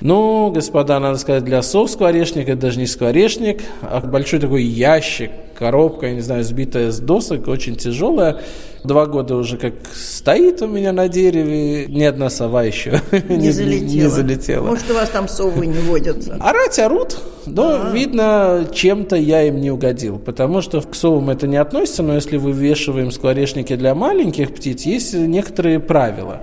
ну, 0.00 0.50
господа, 0.50 0.98
надо 0.98 1.16
сказать, 1.18 1.44
для 1.44 1.62
сов 1.62 1.88
скворечник, 1.88 2.48
это 2.48 2.60
даже 2.60 2.80
не 2.80 2.86
скворечник, 2.86 3.62
а 3.82 4.00
большой 4.00 4.40
такой 4.40 4.64
ящик, 4.64 5.30
коробка, 5.62 6.08
я 6.08 6.14
не 6.14 6.20
знаю, 6.22 6.42
сбитая 6.42 6.90
с 6.90 6.98
досок, 6.98 7.46
очень 7.46 7.76
тяжелая. 7.76 8.38
Два 8.82 9.06
года 9.06 9.36
уже 9.36 9.58
как 9.58 9.74
стоит 9.94 10.60
у 10.60 10.66
меня 10.66 10.92
на 10.92 11.06
дереве, 11.06 11.86
ни 11.86 12.02
одна 12.02 12.30
сова 12.30 12.64
еще 12.64 13.00
не, 13.28 13.36
не, 13.36 13.50
залетела. 13.52 14.02
не 14.02 14.08
залетела. 14.08 14.66
Может, 14.66 14.90
у 14.90 14.94
вас 14.94 15.08
там 15.10 15.28
совы 15.28 15.68
не 15.68 15.78
водятся? 15.78 16.36
Орать 16.40 16.80
орут, 16.80 17.16
но, 17.46 17.68
А-а-а. 17.68 17.92
видно, 17.92 18.66
чем-то 18.74 19.14
я 19.14 19.44
им 19.44 19.60
не 19.60 19.70
угодил, 19.70 20.18
потому 20.18 20.62
что 20.62 20.80
к 20.80 20.96
совам 20.96 21.30
это 21.30 21.46
не 21.46 21.58
относится, 21.58 22.02
но 22.02 22.14
если 22.16 22.38
вывешиваем 22.38 23.12
скворечники 23.12 23.76
для 23.76 23.94
маленьких 23.94 24.52
птиц, 24.52 24.82
есть 24.82 25.14
некоторые 25.14 25.78
правила. 25.78 26.40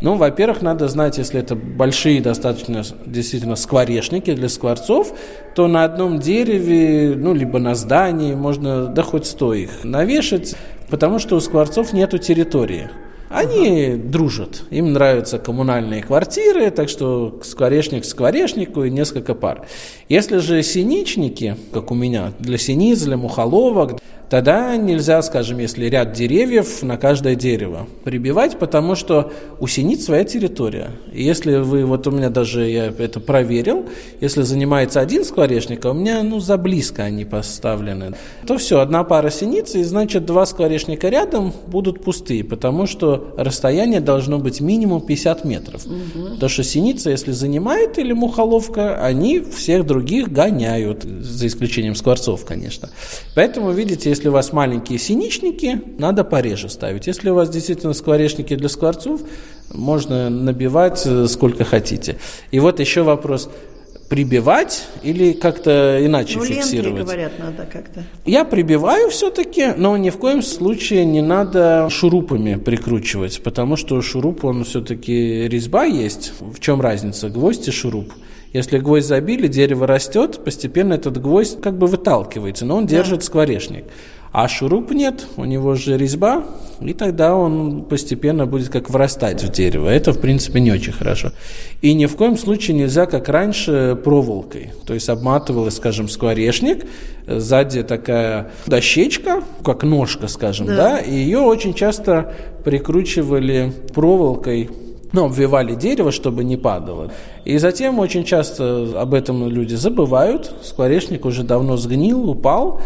Ну, 0.00 0.14
во-первых, 0.14 0.62
надо 0.62 0.86
знать, 0.86 1.18
если 1.18 1.40
это 1.40 1.56
большие 1.56 2.20
достаточно 2.22 2.84
действительно 3.04 3.56
скворечники 3.56 4.32
для 4.32 4.48
скворцов, 4.48 5.12
то 5.54 5.68
на 5.68 5.84
одном 5.84 6.18
дереве, 6.18 7.14
ну, 7.16 7.34
либо 7.34 7.58
на 7.58 7.74
здании 7.74 8.34
можно, 8.34 8.86
да 8.86 9.02
хоть 9.02 9.26
сто 9.26 9.54
их 9.54 9.84
навешать, 9.84 10.56
потому 10.88 11.18
что 11.18 11.36
у 11.36 11.40
скворцов 11.40 11.92
нету 11.92 12.18
территории. 12.18 12.90
Они 13.30 13.68
uh 13.68 14.10
дружат, 14.10 14.64
им 14.70 14.92
нравятся 14.92 15.38
коммунальные 15.38 16.02
квартиры, 16.02 16.68
так 16.72 16.88
что 16.88 17.38
скворечник 17.44 18.04
скворечнику 18.04 18.82
и 18.82 18.90
несколько 18.90 19.34
пар. 19.34 19.68
Если 20.08 20.38
же 20.38 20.62
синичники, 20.64 21.56
как 21.72 21.92
у 21.92 21.94
меня, 21.94 22.32
для 22.40 22.58
синиц, 22.58 23.02
для 23.02 23.16
мухоловок, 23.16 24.00
тогда 24.28 24.76
нельзя, 24.76 25.22
скажем, 25.22 25.58
если 25.58 25.86
ряд 25.86 26.12
деревьев 26.12 26.82
на 26.82 26.96
каждое 26.96 27.36
дерево 27.36 27.86
прибивать, 28.04 28.58
потому 28.58 28.96
что 28.96 29.32
у 29.60 29.68
синиц 29.68 30.04
своя 30.04 30.24
территория. 30.24 30.90
И 31.12 31.22
если 31.22 31.56
вы, 31.56 31.84
вот 31.84 32.06
у 32.08 32.10
меня 32.10 32.30
даже, 32.30 32.68
я 32.68 32.86
это 32.86 33.20
проверил, 33.20 33.86
если 34.20 34.42
занимается 34.42 35.00
один 35.00 35.24
скворечник, 35.24 35.84
а 35.84 35.90
у 35.90 35.94
меня, 35.94 36.22
ну, 36.24 36.40
за 36.40 36.56
близко 36.56 37.04
они 37.04 37.24
поставлены, 37.24 38.14
то 38.46 38.58
все, 38.58 38.80
одна 38.80 39.04
пара 39.04 39.30
синиц, 39.30 39.74
и 39.76 39.84
значит, 39.84 40.24
два 40.24 40.46
скворечника 40.46 41.08
рядом 41.08 41.52
будут 41.68 42.02
пустые, 42.02 42.42
потому 42.42 42.86
что 42.86 43.19
расстояние 43.36 44.00
должно 44.00 44.38
быть 44.38 44.60
минимум 44.60 45.00
50 45.00 45.44
метров. 45.44 45.86
Угу. 45.86 46.34
Потому 46.34 46.48
что 46.48 46.62
синица, 46.62 47.10
если 47.10 47.32
занимает 47.32 47.98
или 47.98 48.12
мухоловка, 48.12 49.02
они 49.04 49.40
всех 49.40 49.86
других 49.86 50.32
гоняют, 50.32 51.04
за 51.04 51.46
исключением 51.46 51.94
скворцов, 51.94 52.44
конечно. 52.44 52.90
Поэтому, 53.34 53.72
видите, 53.72 54.10
если 54.10 54.28
у 54.28 54.32
вас 54.32 54.52
маленькие 54.52 54.98
синичники, 54.98 55.82
надо 55.98 56.24
пореже 56.24 56.68
ставить. 56.68 57.06
Если 57.06 57.30
у 57.30 57.34
вас 57.34 57.50
действительно 57.50 57.92
скворечники 57.92 58.54
для 58.56 58.68
скворцов, 58.68 59.20
можно 59.72 60.30
набивать 60.30 61.02
э, 61.06 61.26
сколько 61.28 61.64
хотите. 61.64 62.16
И 62.50 62.60
вот 62.60 62.80
еще 62.80 63.02
вопрос 63.02 63.50
прибивать 64.10 64.88
или 65.04 65.32
как-то 65.32 66.04
иначе 66.04 66.38
ну, 66.38 66.44
фиксировать? 66.44 66.98
Ленты, 66.98 67.02
говорят, 67.02 67.32
надо 67.38 67.64
как-то. 67.72 68.02
Я 68.26 68.44
прибиваю 68.44 69.08
все-таки, 69.08 69.68
но 69.76 69.96
ни 69.96 70.10
в 70.10 70.18
коем 70.18 70.42
случае 70.42 71.04
не 71.04 71.22
надо 71.22 71.88
шурупами 71.90 72.56
прикручивать, 72.56 73.40
потому 73.42 73.76
что 73.76 74.02
шуруп, 74.02 74.44
он 74.44 74.64
все-таки 74.64 75.48
резьба 75.48 75.84
есть. 75.84 76.32
В 76.40 76.58
чем 76.58 76.80
разница, 76.80 77.28
гвоздь 77.30 77.68
и 77.68 77.70
шуруп? 77.70 78.12
Если 78.52 78.78
гвоздь 78.78 79.06
забили, 79.06 79.46
дерево 79.46 79.86
растет, 79.86 80.40
постепенно 80.44 80.94
этот 80.94 81.20
гвоздь 81.20 81.60
как 81.60 81.78
бы 81.78 81.86
выталкивается, 81.86 82.66
но 82.66 82.76
он 82.76 82.86
да. 82.86 82.96
держит 82.96 83.22
скворечник. 83.22 83.84
А 84.32 84.46
шуруп 84.46 84.92
нет, 84.92 85.26
у 85.36 85.44
него 85.44 85.74
же 85.74 85.98
резьба, 85.98 86.44
и 86.80 86.92
тогда 86.92 87.34
он 87.34 87.82
постепенно 87.82 88.46
будет 88.46 88.68
как 88.68 88.88
врастать 88.88 89.42
в 89.42 89.50
дерево. 89.50 89.88
Это, 89.88 90.12
в 90.12 90.20
принципе, 90.20 90.60
не 90.60 90.70
очень 90.70 90.92
хорошо. 90.92 91.32
И 91.82 91.92
ни 91.94 92.06
в 92.06 92.14
коем 92.14 92.38
случае 92.38 92.76
нельзя, 92.76 93.06
как 93.06 93.28
раньше, 93.28 93.98
проволокой. 94.04 94.70
То 94.86 94.94
есть 94.94 95.08
обматывалась, 95.08 95.76
скажем, 95.76 96.08
скворечник, 96.08 96.86
сзади 97.26 97.82
такая 97.82 98.52
дощечка, 98.66 99.42
как 99.64 99.82
ножка, 99.82 100.28
скажем, 100.28 100.66
да, 100.66 100.76
да 100.76 100.98
и 100.98 101.12
ее 101.12 101.40
очень 101.40 101.74
часто 101.74 102.32
прикручивали 102.64 103.72
проволокой 103.92 104.70
ну, 105.12 105.26
обвивали 105.26 105.74
дерево, 105.74 106.12
чтобы 106.12 106.44
не 106.44 106.56
падало. 106.56 107.10
И 107.44 107.58
затем 107.58 107.98
очень 107.98 108.24
часто 108.24 108.88
об 108.96 109.14
этом 109.14 109.48
люди 109.48 109.74
забывают. 109.74 110.52
Скворечник 110.62 111.24
уже 111.24 111.42
давно 111.42 111.76
сгнил, 111.76 112.28
упал, 112.28 112.80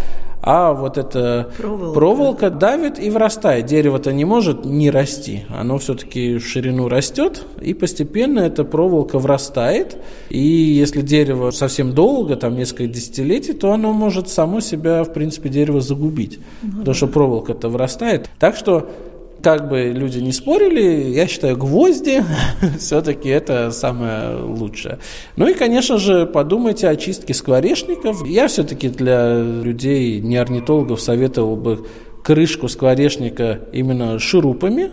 а 0.46 0.74
вот 0.74 0.98
эта 0.98 1.48
проволока, 1.56 1.94
проволока 1.94 2.50
давит 2.50 2.98
и 2.98 3.08
вырастает. 3.08 3.64
Дерево-то 3.64 4.12
не 4.12 4.26
может 4.26 4.66
не 4.66 4.90
расти, 4.90 5.44
оно 5.48 5.78
все-таки 5.78 6.36
в 6.36 6.46
ширину 6.46 6.88
растет, 6.88 7.46
и 7.62 7.72
постепенно 7.72 8.40
эта 8.40 8.64
проволока 8.64 9.18
врастает. 9.18 9.96
И 10.28 10.38
если 10.38 11.00
дерево 11.00 11.50
совсем 11.50 11.94
долго, 11.94 12.36
там 12.36 12.56
несколько 12.56 12.86
десятилетий, 12.86 13.54
то 13.54 13.72
оно 13.72 13.94
может 13.94 14.28
само 14.28 14.60
себя, 14.60 15.02
в 15.04 15.14
принципе, 15.14 15.48
дерево 15.48 15.80
загубить, 15.80 16.38
ну, 16.62 16.78
потому 16.80 16.94
что 16.94 17.06
проволока-то 17.06 17.70
вырастает. 17.70 18.28
Так 18.38 18.54
что 18.54 18.90
как 19.44 19.68
бы 19.68 19.92
люди 19.94 20.20
не 20.20 20.32
спорили, 20.32 21.10
я 21.10 21.26
считаю, 21.26 21.58
гвозди 21.58 22.24
все-таки 22.78 23.28
это 23.28 23.70
самое 23.70 24.36
лучшее. 24.38 24.98
Ну 25.36 25.46
и, 25.46 25.52
конечно 25.52 25.98
же, 25.98 26.24
подумайте 26.24 26.88
о 26.88 26.96
чистке 26.96 27.34
скворечников. 27.34 28.26
Я 28.26 28.48
все-таки 28.48 28.88
для 28.88 29.36
людей, 29.36 30.18
не 30.20 30.38
орнитологов, 30.38 31.02
советовал 31.02 31.56
бы 31.56 31.86
крышку 32.22 32.68
скворечника 32.68 33.60
именно 33.72 34.18
шурупами, 34.18 34.90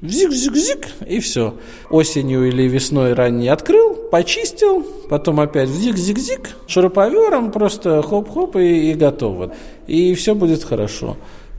Зик-зик-зик, 0.00 0.88
и 1.06 1.20
все. 1.20 1.54
Осенью 1.88 2.48
или 2.48 2.64
весной 2.64 3.12
ранней 3.12 3.46
открыл, 3.46 3.94
почистил, 4.10 4.84
потом 5.08 5.38
опять 5.38 5.68
зик-зик-зик, 5.68 6.48
шуруповером 6.66 7.52
просто 7.52 8.02
хоп-хоп 8.02 8.56
и, 8.56 8.90
и 8.90 8.94
готово. 8.94 9.54
И 9.86 10.14
все 10.14 10.34
будет 10.34 10.64
хорошо. 10.64 11.16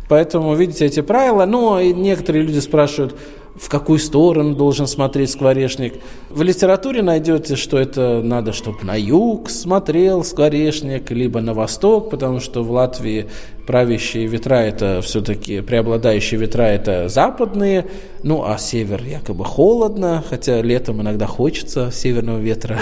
Поэтому, 0.09 0.53
видите, 0.55 0.85
эти 0.85 1.01
правила. 1.01 1.45
Ну, 1.45 1.79
и 1.79 1.93
некоторые 1.93 2.43
люди 2.43 2.59
спрашивают, 2.59 3.15
в 3.55 3.69
какую 3.69 3.99
сторону 3.99 4.55
должен 4.55 4.87
смотреть 4.87 5.29
скворечник. 5.29 5.95
В 6.29 6.41
литературе 6.41 7.03
найдете, 7.03 7.55
что 7.55 7.77
это 7.77 8.21
надо, 8.23 8.51
чтобы 8.51 8.83
на 8.83 8.95
юг 8.95 9.49
смотрел 9.49 10.23
скворечник, 10.23 11.11
либо 11.11 11.39
на 11.41 11.53
восток, 11.53 12.09
потому 12.09 12.39
что 12.39 12.63
в 12.63 12.71
Латвии 12.71 13.27
правящие 13.67 14.25
ветра 14.25 14.55
это 14.55 15.01
все-таки, 15.01 15.61
преобладающие 15.61 16.39
ветра 16.39 16.63
это 16.63 17.07
западные, 17.07 17.85
ну 18.23 18.43
а 18.43 18.57
север 18.57 19.03
якобы 19.03 19.45
холодно, 19.45 20.23
хотя 20.27 20.61
летом 20.61 21.01
иногда 21.01 21.27
хочется 21.27 21.91
северного 21.91 22.39
ветра, 22.39 22.79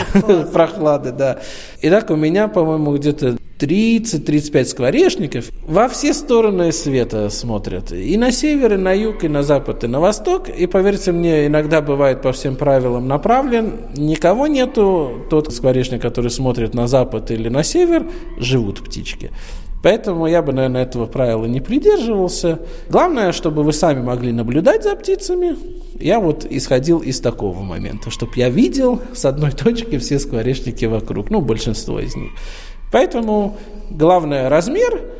прохлады, 0.53 1.12
да. 1.12 1.39
Итак, 1.81 2.10
у 2.10 2.15
меня, 2.15 2.47
по-моему, 2.47 2.95
где-то 2.95 3.38
30-35 3.62 4.65
скворечников 4.65 5.52
во 5.67 5.88
все 5.88 6.13
стороны 6.13 6.71
света 6.71 7.30
смотрят. 7.30 7.91
И 7.91 8.17
на 8.17 8.32
север, 8.32 8.74
и 8.74 8.78
на 8.78 8.91
юг, 8.91 9.24
и 9.24 9.28
на 9.28 9.43
запад, 9.43 9.84
и 9.84 9.88
на 9.88 10.00
восток. 10.00 10.50
И 10.50 10.65
поверьте 10.65 11.12
мне, 11.12 11.45
иногда 11.45 11.82
бывает 11.82 12.24
по 12.24 12.32
всем 12.32 12.56
правилам 12.56 13.08
направлен. 13.08 13.74
Никого 13.95 14.47
нету. 14.47 15.26
Тот 15.30 15.54
скворечник, 15.54 16.02
который 16.02 16.32
смотрит 16.32 16.74
на 16.74 16.88
запад 16.88 17.30
или 17.30 17.50
на 17.50 17.63
север, 17.63 18.10
живут 18.38 18.84
птички. 18.84 19.32
Поэтому 19.84 20.28
я 20.28 20.41
бы, 20.41 20.54
наверное, 20.54 20.84
этого 20.84 21.06
правила 21.06 21.45
не 21.45 21.60
придерживался. 21.60 22.60
Главное, 22.89 23.32
чтобы 23.32 23.63
вы 23.63 23.74
сами 23.74 24.02
могли 24.02 24.32
наблюдать 24.32 24.84
за 24.84 24.95
птицами. 24.95 25.56
Я 26.00 26.19
вот 26.19 26.45
исходил 26.50 27.00
из 27.00 27.19
такого 27.19 27.62
момента, 27.62 28.10
чтобы 28.10 28.34
я 28.36 28.50
видел 28.50 29.02
с 29.13 29.26
одной 29.26 29.52
точки 29.63 29.97
все 29.97 30.19
скворечники 30.19 30.86
вокруг, 30.86 31.30
ну, 31.30 31.41
большинство 31.41 32.00
из 32.00 32.15
них. 32.15 32.32
Поэтому 32.91 33.58
главное 33.89 34.49
размер– 34.49 35.01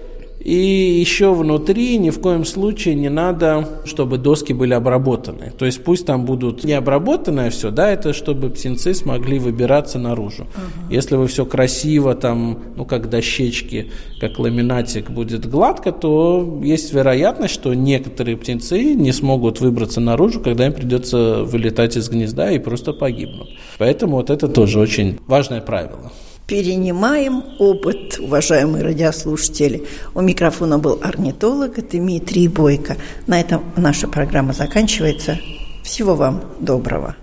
и 0.44 0.56
еще 1.00 1.34
внутри 1.34 1.98
ни 2.00 2.10
в 2.10 2.20
коем 2.20 2.46
случае 2.46 2.96
не 2.96 3.10
надо, 3.10 3.68
чтобы 3.86 4.18
доски 4.18 4.54
были 4.54 4.74
обработаны. 4.74 5.54
То 5.56 5.66
есть 5.68 5.84
пусть 5.84 6.08
там 6.08 6.26
будут 6.26 6.64
не 6.64 6.74
обработанное 6.74 7.52
все, 7.52 7.70
да, 7.70 7.92
это 7.92 8.12
чтобы 8.14 8.50
птенцы 8.50 8.96
смогли 8.96 9.38
выбираться 9.38 10.00
наружу. 10.00 10.44
Uh-huh. 10.44 10.94
Если 10.94 11.16
вы 11.16 11.28
все 11.28 11.46
красиво 11.46 12.16
там, 12.16 12.58
ну 12.76 12.86
как 12.86 13.10
дощечки, 13.10 13.92
как 14.20 14.40
ламинатик 14.40 15.12
будет 15.12 15.48
гладко, 15.48 15.92
то 15.92 16.60
есть 16.64 16.92
вероятность, 16.92 17.54
что 17.54 17.76
некоторые 17.76 18.36
птенцы 18.36 18.96
не 18.96 19.12
смогут 19.12 19.62
выбраться 19.62 20.02
наружу, 20.02 20.40
когда 20.40 20.66
им 20.66 20.74
придется 20.74 21.44
вылетать 21.44 21.98
из 21.98 22.10
гнезда 22.10 22.50
и 22.52 22.58
просто 22.58 22.94
погибнут. 22.94 23.50
Поэтому 23.78 24.16
вот 24.16 24.32
это 24.32 24.48
тоже 24.48 24.80
очень 24.80 25.20
важное 25.28 25.62
правило 25.62 26.12
перенимаем 26.52 27.46
опыт, 27.60 28.20
уважаемые 28.20 28.84
радиослушатели. 28.84 29.88
У 30.14 30.20
микрофона 30.20 30.78
был 30.80 31.00
орнитолог 31.02 31.76
Дмитрий 31.90 32.50
Бойко. 32.50 32.98
На 33.26 33.40
этом 33.40 33.64
наша 33.78 34.10
программа 34.10 34.52
заканчивается. 34.52 35.40
Всего 35.82 36.14
вам 36.14 36.44
доброго. 36.60 37.16